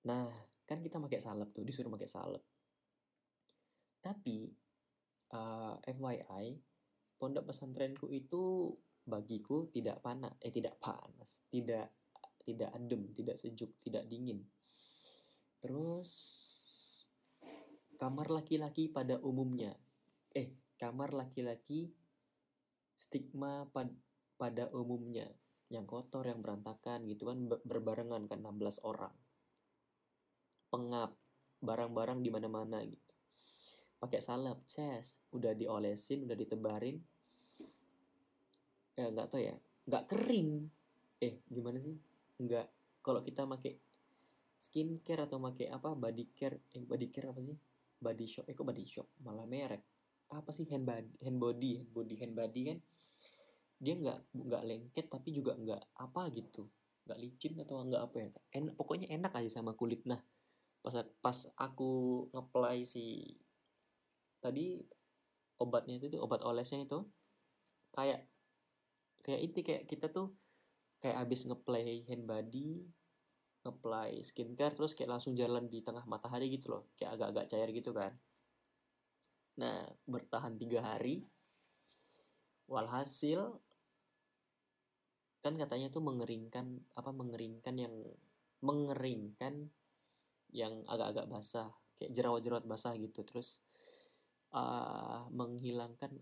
Nah 0.06 0.30
kan 0.64 0.78
kita 0.80 1.02
pakai 1.02 1.18
salep 1.18 1.50
tuh 1.50 1.66
disuruh 1.66 1.90
pakai 1.90 2.08
salep. 2.08 2.42
Tapi 4.02 4.50
uh, 5.34 5.76
eh, 5.82 5.94
FYI 5.94 6.46
pondok 7.18 7.50
pesantrenku 7.50 8.10
itu 8.10 8.70
bagiku 9.02 9.66
tidak 9.74 9.98
panas 9.98 10.38
eh 10.38 10.54
tidak 10.54 10.78
panas 10.78 11.42
tidak 11.50 11.90
tidak 12.42 12.70
adem 12.74 13.10
tidak 13.14 13.38
sejuk 13.38 13.78
tidak 13.78 14.06
dingin. 14.10 14.42
Terus 15.62 16.10
kamar 18.02 18.34
laki-laki 18.34 18.90
pada 18.90 19.22
umumnya. 19.22 19.78
Eh 20.34 20.74
kamar 20.74 21.14
laki-laki 21.14 21.94
stigma 22.98 23.70
pad, 23.70 23.94
pada 24.34 24.66
umumnya. 24.74 25.30
Yang 25.70 25.86
kotor 25.88 26.26
yang 26.26 26.42
berantakan 26.42 27.06
gitu 27.06 27.30
kan 27.30 27.46
berbarengan 27.62 28.26
kan 28.26 28.42
16 28.42 28.82
orang. 28.82 29.14
Pengap 30.68 31.14
barang-barang 31.62 32.26
di 32.26 32.30
mana-mana 32.34 32.82
gitu. 32.82 33.14
Pakai 34.02 34.18
salep 34.18 34.66
ces 34.66 35.22
udah 35.30 35.54
diolesin 35.54 36.26
udah 36.26 36.34
ditebarin 36.34 36.98
ya 38.96 39.08
nggak 39.08 39.28
tahu 39.28 39.40
ya. 39.42 39.54
Nggak 39.88 40.04
kering. 40.08 40.50
Eh 41.22 41.42
gimana 41.48 41.78
sih? 41.80 41.96
Nggak. 42.42 42.66
Kalau 43.02 43.20
kita 43.24 43.48
pakai 43.48 43.74
skincare 44.58 45.26
atau 45.26 45.42
pakai 45.42 45.72
apa? 45.72 45.94
Body 45.96 46.24
care. 46.34 46.68
Eh 46.74 46.82
body 46.84 47.06
care 47.10 47.32
apa 47.32 47.40
sih? 47.42 47.56
Body 47.98 48.26
shop. 48.26 48.44
Eh 48.46 48.54
kok 48.54 48.66
body 48.66 48.84
shop? 48.84 49.06
Malah 49.24 49.46
merek. 49.48 49.82
Apa 50.32 50.50
sih? 50.54 50.68
Hand 50.70 50.86
body 50.86 51.12
hand 51.22 51.38
body 51.38 51.70
hand 51.82 51.90
body 51.90 52.14
hand 52.20 52.34
body 52.36 52.60
kan? 52.72 52.78
Dia 53.82 53.94
nggak 53.98 54.18
nggak 54.38 54.62
lengket 54.62 55.06
tapi 55.10 55.28
juga 55.34 55.58
nggak 55.58 55.82
apa 55.98 56.22
gitu. 56.30 56.68
Nggak 57.08 57.18
licin 57.18 57.52
atau 57.58 57.82
nggak 57.82 58.02
apa 58.06 58.16
ya 58.22 58.28
en, 58.54 58.64
pokoknya 58.78 59.10
enak 59.10 59.34
aja 59.34 59.58
sama 59.58 59.74
kulit. 59.74 60.06
Nah 60.06 60.22
pas 60.82 60.94
pas 61.22 61.38
aku 61.58 62.26
ngeplay 62.34 62.82
si 62.82 63.38
tadi 64.42 64.82
obatnya 65.62 66.02
itu 66.02 66.18
obat 66.18 66.42
olesnya 66.42 66.82
itu 66.82 67.06
kayak 67.94 68.26
kayak 69.22 69.40
itu 69.40 69.58
kayak 69.62 69.84
kita 69.86 70.10
tuh 70.10 70.34
kayak 71.02 71.22
abis 71.26 71.46
ngeplay 71.50 72.06
hand 72.06 72.26
body 72.26 72.86
ngeplay 73.62 74.18
skincare 74.26 74.74
terus 74.74 74.92
kayak 74.98 75.18
langsung 75.18 75.38
jalan 75.38 75.70
di 75.70 75.82
tengah 75.82 76.02
matahari 76.06 76.50
gitu 76.50 76.74
loh. 76.74 76.82
Kayak 76.98 77.18
agak-agak 77.18 77.46
cair 77.50 77.70
gitu 77.70 77.90
kan. 77.94 78.12
Nah 79.62 79.86
bertahan 80.06 80.58
tiga 80.58 80.82
hari 80.82 81.22
walhasil 82.66 83.62
kan 85.42 85.58
katanya 85.58 85.90
tuh 85.90 86.02
mengeringkan 86.02 86.86
apa 86.94 87.10
mengeringkan 87.10 87.74
yang 87.74 87.94
mengeringkan 88.62 89.70
yang 90.54 90.86
agak-agak 90.86 91.26
basah 91.26 91.70
kayak 91.98 92.14
jerawat-jerawat 92.14 92.66
basah 92.66 92.94
gitu. 92.98 93.22
Terus 93.22 93.62
uh, 94.54 95.26
menghilangkan 95.30 96.18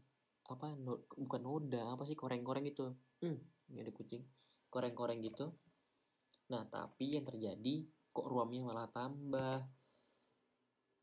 apa 0.50 0.74
no, 0.74 1.06
bukan 1.14 1.42
noda 1.42 1.94
apa 1.94 2.02
sih 2.02 2.18
koreng-koreng 2.18 2.66
itu 2.66 2.90
hmm. 3.22 3.60
Ini 3.70 3.86
ada 3.86 3.92
kucing. 3.94 4.22
Koreng-koreng 4.66 5.22
gitu. 5.22 5.54
Nah 6.50 6.66
tapi 6.66 7.14
yang 7.14 7.26
terjadi 7.26 7.86
kok 8.10 8.26
ruamnya 8.26 8.66
malah 8.66 8.90
tambah. 8.90 9.62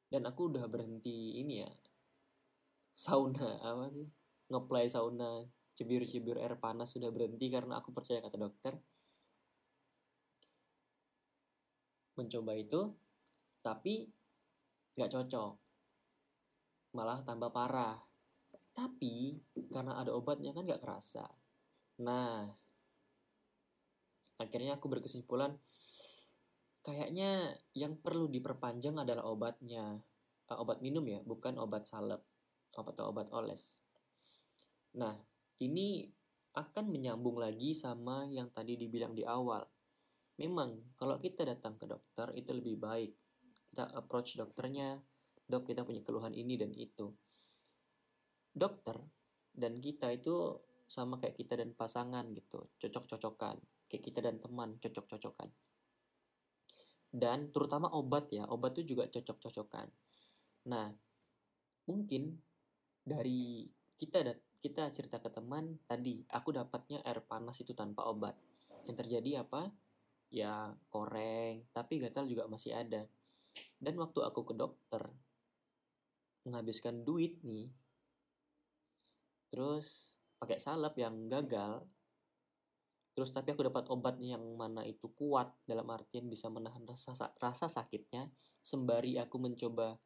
Dan 0.07 0.23
aku 0.27 0.51
udah 0.51 0.67
berhenti 0.71 1.39
ini 1.39 1.63
ya 1.63 1.71
sauna 2.97 3.60
apa 3.62 3.93
sih 3.93 4.07
ngeplay 4.49 4.89
sauna 4.89 5.45
cebir-cebir 5.77 6.41
air 6.41 6.57
panas 6.57 6.95
sudah 6.95 7.13
berhenti 7.13 7.51
karena 7.51 7.79
aku 7.79 7.91
percaya 7.91 8.23
kata 8.23 8.39
dokter. 8.39 8.73
Mencoba 12.15 12.55
itu 12.55 12.91
tapi 13.63 14.07
nggak 14.95 15.12
cocok. 15.12 15.53
Malah 16.95 17.19
tambah 17.27 17.51
parah 17.51 18.07
tapi 18.77 19.41
karena 19.73 19.97
ada 19.97 20.13
obatnya 20.13 20.53
kan 20.53 20.61
nggak 20.61 20.85
kerasa. 20.85 21.25
Nah 22.05 22.45
akhirnya 24.37 24.77
aku 24.77 24.85
berkesimpulan 24.85 25.57
kayaknya 26.85 27.57
yang 27.73 27.97
perlu 27.97 28.29
diperpanjang 28.29 29.01
adalah 29.01 29.25
obatnya. 29.25 29.97
Uh, 30.47 30.63
obat 30.63 30.79
minum 30.79 31.03
ya 31.03 31.19
bukan 31.25 31.57
obat 31.57 31.89
salep 31.89 32.21
atau 32.71 33.09
obat 33.09 33.33
oles. 33.33 33.81
Nah 34.93 35.17
ini 35.57 36.05
akan 36.53 36.93
menyambung 36.93 37.41
lagi 37.41 37.73
sama 37.73 38.29
yang 38.29 38.53
tadi 38.53 38.77
dibilang 38.77 39.17
di 39.17 39.25
awal. 39.25 39.65
Memang 40.37 40.93
kalau 41.01 41.17
kita 41.17 41.41
datang 41.41 41.81
ke 41.81 41.89
dokter 41.89 42.29
itu 42.37 42.53
lebih 42.53 42.77
baik. 42.77 43.09
Kita 43.73 43.89
approach 43.97 44.37
dokternya 44.37 45.01
dok 45.49 45.65
kita 45.65 45.81
punya 45.81 46.05
keluhan 46.05 46.37
ini 46.37 46.55
dan 46.61 46.71
itu 46.77 47.09
dokter 48.58 48.98
dan 49.54 49.78
kita 49.82 50.13
itu 50.13 50.58
sama 50.88 51.20
kayak 51.20 51.36
kita 51.36 51.60
dan 51.60 51.76
pasangan 51.76 52.24
gitu 52.32 52.72
cocok-cocokan. 52.80 53.60
Kayak 53.88 54.04
kita 54.04 54.20
dan 54.24 54.39
teman 54.39 54.80
cocok-cocokan. 54.80 55.50
Dan 57.12 57.52
terutama 57.52 57.91
obat 57.91 58.32
ya 58.32 58.48
obat 58.48 58.76
itu 58.80 58.96
juga 58.96 59.12
cocok-cocokan. 59.12 59.88
Nah 60.72 60.91
mungkin 61.88 62.36
dari 63.04 63.67
kita 64.00 64.24
kita 64.60 64.91
cerita 64.91 65.24
ke 65.24 65.32
teman 65.32 65.80
tadi 65.88 66.24
aku 66.28 66.52
dapatnya 66.56 67.04
air 67.04 67.24
panas 67.24 67.60
itu 67.60 67.76
tanpa 67.76 68.08
obat. 68.08 68.36
Yang 68.88 69.04
terjadi 69.04 69.43
apa? 69.43 69.72
Ya 70.32 70.76
koreng 70.91 71.67
tapi 71.76 72.00
gatal 72.00 72.28
juga 72.28 72.48
masih 72.48 72.76
ada. 72.76 73.08
Dan 73.80 74.00
waktu 74.00 74.24
aku 74.24 74.48
ke 74.48 74.54
dokter 74.56 75.04
menghabiskan 76.48 77.04
duit 77.04 77.43
nih 77.43 77.67
terus 79.49 80.17
pakai 80.38 80.62
salep 80.62 80.95
yang 81.01 81.27
gagal. 81.27 81.83
Terus 83.17 83.33
tapi 83.33 83.49
aku 83.49 83.65
dapat 83.65 83.89
obat 83.89 84.21
yang 84.21 84.45
mana 84.53 84.86
itu 84.86 85.10
kuat 85.10 85.49
dalam 85.65 85.89
artian 85.89 86.29
bisa 86.29 86.53
menahan 86.53 86.86
rasa 86.86 87.17
rasa 87.41 87.65
sakitnya 87.65 88.29
sembari 88.62 89.17
aku 89.17 89.41
mencoba 89.41 89.97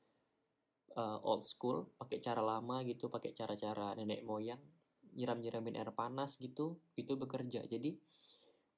uh, 0.95 1.19
old 1.27 1.43
school 1.43 1.91
pakai 1.99 2.23
cara 2.23 2.39
lama 2.39 2.79
gitu 2.87 3.11
pakai 3.11 3.35
cara-cara 3.35 3.99
nenek 3.99 4.23
moyang 4.23 4.63
nyiram-nyiramin 5.11 5.75
air 5.75 5.91
panas 5.91 6.39
gitu 6.39 6.79
itu 6.95 7.19
bekerja. 7.19 7.67
Jadi 7.67 7.99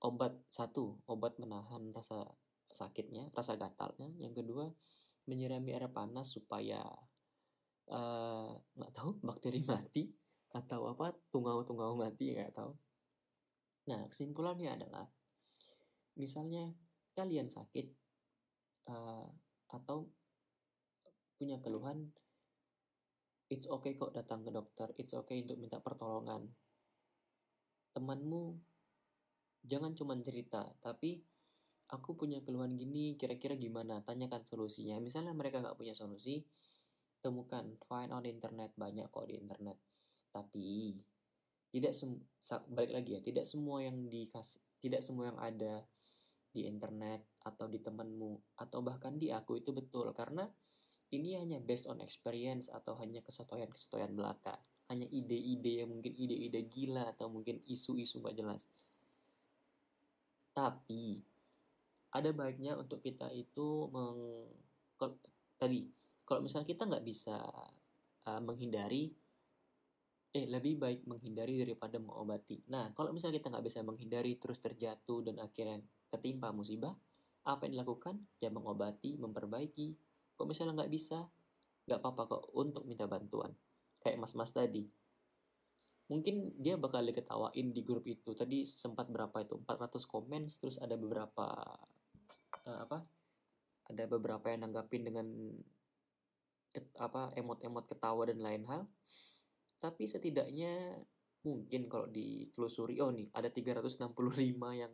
obat 0.02 0.34
satu 0.50 0.98
obat 1.06 1.38
menahan 1.38 1.94
rasa 1.94 2.26
sakitnya 2.74 3.30
rasa 3.38 3.54
gatalnya. 3.54 4.10
Yang 4.18 4.42
kedua 4.42 4.66
menyirami 5.30 5.78
air 5.78 5.94
panas 5.94 6.34
supaya 6.34 6.82
eh, 7.86 8.52
nggak 8.58 8.92
uh, 8.92 8.96
tahu 8.98 9.22
bakteri 9.22 9.62
mati 9.62 10.23
atau 10.54 10.94
apa 10.94 11.18
tungau-tungau 11.34 11.98
mati 11.98 12.38
nggak 12.38 12.54
tahu 12.54 12.78
Nah, 13.84 14.08
kesimpulannya 14.08 14.80
adalah, 14.80 15.04
misalnya 16.16 16.72
kalian 17.20 17.52
sakit 17.52 17.88
uh, 18.88 19.28
atau 19.76 20.08
punya 21.36 21.60
keluhan, 21.60 22.08
it's 23.52 23.68
okay 23.68 24.00
kok 24.00 24.16
datang 24.16 24.48
ke 24.48 24.56
dokter, 24.56 24.88
it's 24.96 25.12
okay 25.12 25.44
untuk 25.44 25.60
minta 25.60 25.84
pertolongan. 25.84 26.48
Temanmu 27.92 28.56
jangan 29.68 29.92
cuma 30.00 30.16
cerita, 30.24 30.64
tapi 30.80 31.20
aku 31.92 32.16
punya 32.16 32.40
keluhan 32.40 32.80
gini, 32.80 33.20
kira-kira 33.20 33.60
gimana? 33.60 34.00
Tanyakan 34.00 34.48
solusinya. 34.48 34.96
Misalnya 35.04 35.36
mereka 35.36 35.60
nggak 35.60 35.76
punya 35.76 35.92
solusi, 35.92 36.40
temukan, 37.20 37.76
find 37.84 38.16
on 38.16 38.24
internet, 38.24 38.72
banyak 38.80 39.12
kok 39.12 39.28
di 39.28 39.36
internet. 39.36 39.76
Tapi 40.34 40.98
tidak 41.74 41.94
sem 41.94 42.18
balik 42.70 42.94
lagi 42.94 43.18
ya 43.18 43.22
tidak 43.26 43.50
semua 43.50 43.82
yang 43.82 44.06
dikasih 44.06 44.62
tidak 44.78 45.02
semua 45.02 45.34
yang 45.34 45.40
ada 45.42 45.82
di 46.54 46.70
internet 46.70 47.26
atau 47.42 47.66
di 47.66 47.82
temanmu 47.82 48.62
atau 48.62 48.80
bahkan 48.86 49.18
di 49.18 49.34
aku 49.34 49.58
itu 49.58 49.74
betul. 49.74 50.14
Karena 50.14 50.46
ini 51.10 51.38
hanya 51.38 51.58
based 51.58 51.90
on 51.90 52.02
experience 52.02 52.70
atau 52.70 52.94
hanya 53.02 53.26
kesotoyan-kesotoyan 53.26 54.14
belaka. 54.14 54.62
Hanya 54.92 55.10
ide-ide 55.10 55.82
yang 55.82 55.90
mungkin 55.90 56.14
ide-ide 56.14 56.70
gila 56.70 57.10
atau 57.16 57.32
mungkin 57.32 57.64
isu-isu 57.66 58.22
gak 58.22 58.38
jelas. 58.38 58.70
Tapi 60.54 61.24
ada 62.14 62.30
baiknya 62.30 62.78
untuk 62.78 63.02
kita 63.02 63.34
itu 63.34 63.90
meng 63.90 64.46
tadi 65.58 65.90
kalau 66.24 66.46
misalnya 66.46 66.70
kita 66.70 66.86
nggak 66.86 67.04
bisa 67.04 67.36
uh, 68.30 68.42
menghindari 68.44 69.12
eh 70.34 70.50
lebih 70.50 70.82
baik 70.82 71.06
menghindari 71.06 71.62
daripada 71.62 72.02
mengobati. 72.02 72.66
Nah, 72.74 72.90
kalau 72.98 73.14
misalnya 73.14 73.38
kita 73.38 73.54
nggak 73.54 73.66
bisa 73.70 73.86
menghindari 73.86 74.42
terus 74.42 74.58
terjatuh 74.58 75.22
dan 75.22 75.38
akhirnya 75.38 75.78
ketimpa 76.10 76.50
musibah, 76.50 76.98
apa 77.46 77.70
yang 77.70 77.78
dilakukan? 77.78 78.18
Ya 78.42 78.50
mengobati, 78.50 79.14
memperbaiki. 79.22 79.94
Kok 80.34 80.50
misalnya 80.50 80.74
nggak 80.82 80.90
bisa, 80.90 81.30
nggak 81.86 82.00
apa-apa 82.02 82.22
kok 82.26 82.44
untuk 82.58 82.82
minta 82.90 83.06
bantuan. 83.06 83.54
Kayak 84.02 84.26
mas-mas 84.26 84.50
tadi. 84.50 84.90
Mungkin 86.10 86.58
dia 86.58 86.82
bakal 86.82 87.06
diketawain 87.06 87.70
di 87.70 87.82
grup 87.86 88.10
itu. 88.10 88.34
Tadi 88.34 88.66
sempat 88.66 89.14
berapa 89.14 89.38
itu? 89.38 89.62
400 89.62 90.02
komen, 90.10 90.50
terus 90.50 90.82
ada 90.82 90.98
beberapa 90.98 91.46
uh, 92.66 92.80
apa? 92.90 93.06
Ada 93.86 94.10
beberapa 94.10 94.50
yang 94.50 94.66
nanggapin 94.66 95.06
dengan 95.06 95.30
ket, 96.74 96.90
apa 96.98 97.30
emot-emot 97.38 97.86
ketawa 97.86 98.26
dan 98.26 98.42
lain 98.42 98.66
hal 98.66 98.90
tapi 99.84 100.08
setidaknya 100.08 100.96
mungkin 101.44 101.92
kalau 101.92 102.08
ditelusuri 102.08 103.04
oh 103.04 103.12
nih 103.12 103.28
ada 103.36 103.52
365 103.52 104.16
yang 104.80 104.94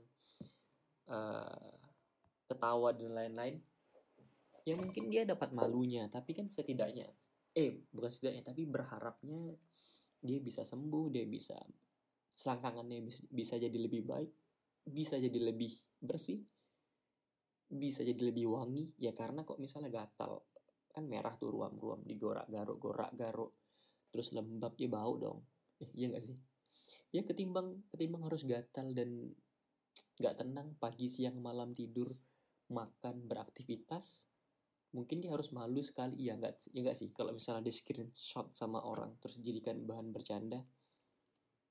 uh, 1.14 1.78
ketawa 2.50 2.90
dan 2.98 3.14
lain-lain 3.14 3.62
ya 4.70 4.76
mungkin 4.78 5.10
dia 5.10 5.26
dapat 5.26 5.50
malunya. 5.54 6.06
Tapi 6.10 6.38
kan 6.38 6.46
setidaknya 6.50 7.10
eh 7.58 7.82
bukan 7.90 8.12
setidaknya 8.14 8.44
tapi 8.46 8.70
berharapnya 8.70 9.58
dia 10.22 10.38
bisa 10.38 10.62
sembuh 10.62 11.06
dia 11.10 11.26
bisa 11.26 11.58
selangkangannya 12.38 13.04
bisa, 13.34 13.60
jadi 13.60 13.74
lebih 13.74 14.06
baik 14.06 14.32
bisa 14.86 15.20
jadi 15.20 15.40
lebih 15.52 15.76
bersih 16.00 16.40
bisa 17.70 18.02
jadi 18.06 18.22
lebih 18.30 18.50
wangi. 18.50 18.94
Ya 19.02 19.14
karena 19.14 19.46
kok 19.46 19.58
misalnya 19.58 19.90
gatal 19.90 20.46
kan 20.90 21.06
merah 21.06 21.38
tuh 21.38 21.54
ruam-ruam 21.54 22.02
digorak 22.02 22.50
garuk 22.50 22.82
gorak 22.82 23.14
garuk 23.14 23.54
terus 24.10 24.34
lembab 24.34 24.76
ya 24.78 24.90
bau 24.90 25.16
dong. 25.18 25.40
Eh, 25.82 25.90
iya 25.98 26.12
gak 26.14 26.24
sih? 26.26 26.38
Ya 27.10 27.26
ketimbang 27.26 27.82
ketimbang 27.90 28.30
harus 28.30 28.46
gatal 28.46 28.94
dan 28.94 29.34
nggak 30.20 30.36
tenang 30.36 30.76
pagi 30.78 31.10
siang 31.10 31.42
malam 31.42 31.74
tidur 31.74 32.12
makan 32.70 33.26
beraktivitas 33.26 34.30
mungkin 34.94 35.22
dia 35.22 35.34
harus 35.34 35.50
malu 35.50 35.82
sekali. 35.82 36.22
Ya 36.22 36.38
nggak 36.38 36.70
ya 36.70 36.80
nggak 36.86 36.98
sih? 36.98 37.10
Kalau 37.14 37.34
misalnya 37.34 37.66
di 37.66 37.74
screenshot 37.74 38.54
sama 38.54 38.82
orang 38.86 39.18
terus 39.18 39.42
jadikan 39.42 39.82
bahan 39.90 40.14
bercanda 40.14 40.62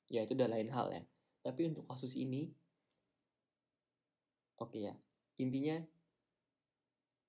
ya 0.09 0.25
itu 0.25 0.35
udah 0.35 0.49
lain 0.51 0.71
hal 0.75 0.91
ya. 0.91 1.03
Tapi 1.45 1.71
untuk 1.71 1.87
kasus 1.87 2.19
ini 2.19 2.51
oke 4.59 4.75
okay 4.75 4.91
ya. 4.91 4.95
Intinya 5.39 5.79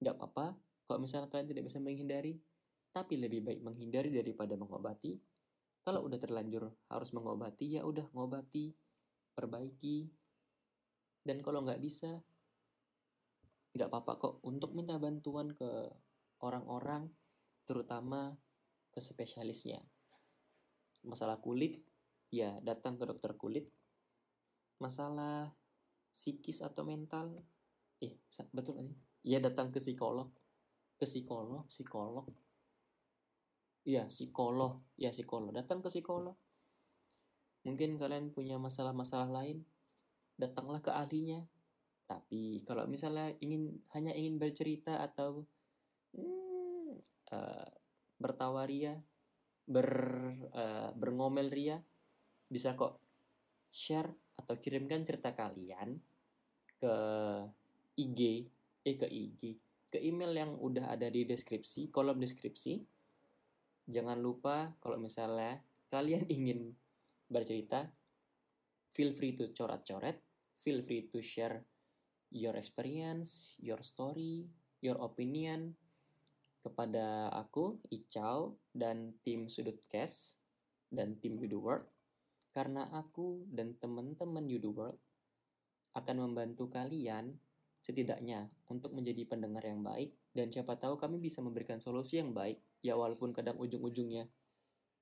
nggak 0.01 0.15
apa-apa. 0.17 0.57
Kalau 0.89 0.97
misalnya 0.97 1.29
kalian 1.29 1.49
tidak 1.53 1.63
bisa 1.69 1.77
menghindari 1.77 2.41
tapi 2.89 3.21
lebih 3.21 3.45
baik 3.45 3.61
menghindari 3.61 4.09
daripada 4.09 4.57
mengobati. 4.57 5.17
Kalau 5.85 6.05
udah 6.05 6.19
terlanjur 6.19 6.69
harus 6.91 7.09
mengobati, 7.15 7.79
ya 7.79 7.87
udah 7.87 8.09
ngobati, 8.13 8.73
perbaiki. 9.33 10.09
Dan 11.23 11.41
kalau 11.41 11.65
nggak 11.65 11.81
bisa, 11.81 12.19
nggak 13.73 13.89
apa-apa 13.89 14.13
kok 14.19 14.33
untuk 14.45 14.75
minta 14.75 14.97
bantuan 14.97 15.53
ke 15.53 15.89
orang-orang, 16.43 17.09
terutama 17.65 18.35
ke 18.89 18.99
spesialisnya. 18.99 19.81
Masalah 21.05 21.39
kulit, 21.39 21.79
ya 22.33 22.59
datang 22.59 22.99
ke 22.99 23.07
dokter 23.07 23.33
kulit. 23.39 23.71
Masalah 24.81 25.53
psikis 26.09 26.61
atau 26.65 26.83
mental, 26.83 27.39
eh 28.03 28.17
betul 28.51 28.83
sih? 28.83 28.97
Ya 29.23 29.39
datang 29.43 29.69
ke 29.69 29.79
psikolog 29.79 30.31
ke 30.99 31.07
psikolog 31.07 31.63
psikolog 31.71 32.27
iya 33.85 34.07
psikolog. 34.07 34.79
Ya 34.99 35.11
psikolog. 35.11 35.51
Datang 35.55 35.83
ke 35.83 35.91
psikolog. 35.91 36.35
Mungkin 37.67 37.99
kalian 37.99 38.31
punya 38.31 38.55
masalah-masalah 38.55 39.29
lain 39.29 39.67
datanglah 40.39 40.79
ke 40.79 40.91
ahlinya. 40.91 41.43
Tapi 42.07 42.65
kalau 42.65 42.89
misalnya 42.89 43.35
ingin 43.43 43.83
hanya 43.93 44.15
ingin 44.15 44.41
bercerita 44.41 44.97
atau 45.03 45.45
hmm, 46.15 46.97
uh, 47.29 47.69
bertawa 48.17 48.65
ria 48.65 48.97
ber 49.69 49.89
uh, 50.49 51.45
ria 51.53 51.77
bisa 52.49 52.73
kok 52.73 52.97
share 53.69 54.09
atau 54.33 54.57
kirimkan 54.57 55.05
cerita 55.05 55.37
kalian 55.37 56.01
ke 56.81 56.95
IG 58.01 58.49
eh 58.81 58.95
ke 58.97 59.05
IG 59.05 59.41
ke 59.93 60.01
email 60.01 60.33
yang 60.33 60.51
udah 60.57 60.97
ada 60.97 61.05
di 61.13 61.27
deskripsi 61.27 61.93
kolom 61.93 62.17
deskripsi 62.17 62.81
jangan 63.89 64.21
lupa 64.21 64.77
kalau 64.79 65.01
misalnya 65.01 65.59
kalian 65.89 66.29
ingin 66.37 66.77
bercerita 67.25 67.89
feel 68.93 69.11
free 69.11 69.33
to 69.33 69.49
coret-coret 69.49 70.21
feel 70.53 70.85
free 70.85 71.09
to 71.09 71.19
share 71.19 71.65
your 72.29 72.53
experience 72.53 73.57
your 73.59 73.81
story 73.81 74.45
your 74.79 75.01
opinion 75.01 75.73
kepada 76.59 77.31
aku 77.31 77.79
Icau 77.87 78.59
dan 78.75 79.15
tim 79.23 79.47
Sudut 79.47 79.79
Cash 79.87 80.37
dan 80.91 81.15
tim 81.17 81.39
Yudu 81.39 81.59
World. 81.63 81.87
Karena 82.51 82.89
aku 82.91 83.47
dan 83.47 83.77
teman-teman 83.79 84.43
Yudu 84.49 84.71
World 84.75 84.99
akan 85.95 86.29
membantu 86.29 86.67
kalian 86.67 87.37
setidaknya 87.79 88.51
untuk 88.67 88.91
menjadi 88.91 89.23
pendengar 89.23 89.63
yang 89.63 89.79
baik 89.79 90.11
dan 90.35 90.51
siapa 90.51 90.75
tahu 90.75 90.99
kami 90.99 91.17
bisa 91.17 91.39
memberikan 91.39 91.79
solusi 91.79 92.19
yang 92.19 92.35
baik 92.35 92.59
ya 92.79 92.95
walaupun 92.95 93.35
kadang 93.35 93.59
ujung-ujungnya 93.59 94.27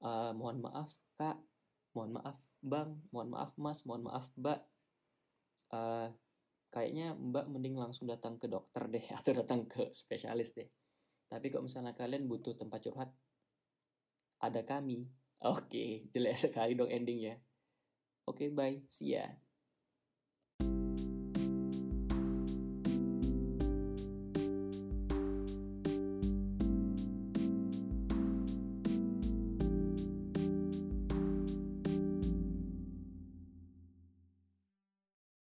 uh, 0.02 0.34
mohon 0.34 0.62
maaf 0.62 0.94
kak 1.18 1.38
mohon 1.94 2.18
maaf 2.18 2.38
bang 2.62 2.98
mohon 3.13 3.30
maaf 3.34 3.52
mas 3.58 3.86
mohon 3.86 4.06
maaf 4.06 4.30
mbak 4.38 4.60
uh, 5.74 6.10
kayaknya 6.74 7.13
mbak 7.13 7.46
mending 7.50 7.78
langsung 7.78 8.10
datang 8.10 8.38
ke 8.42 8.50
dokter 8.50 8.86
deh 8.90 9.06
atau 9.20 9.32
datang 9.34 9.66
ke 9.70 9.90
spesialis 9.94 10.58
deh 10.58 10.70
tapi 11.28 11.52
kalau 11.52 11.68
misalnya 11.68 11.92
kalian 11.92 12.24
butuh 12.26 12.56
tempat 12.56 12.80
curhat, 12.88 13.12
ada 14.40 14.62
kami. 14.63 15.12
Oke, 15.44 15.68
okay, 15.68 15.90
jelek 16.16 16.40
sekali 16.40 16.74
dong 16.74 16.90
endingnya. 16.90 17.36
Oke, 18.28 18.48
okay, 18.48 18.50
bye. 18.52 18.80
See 18.88 19.16
ya. 19.16 19.28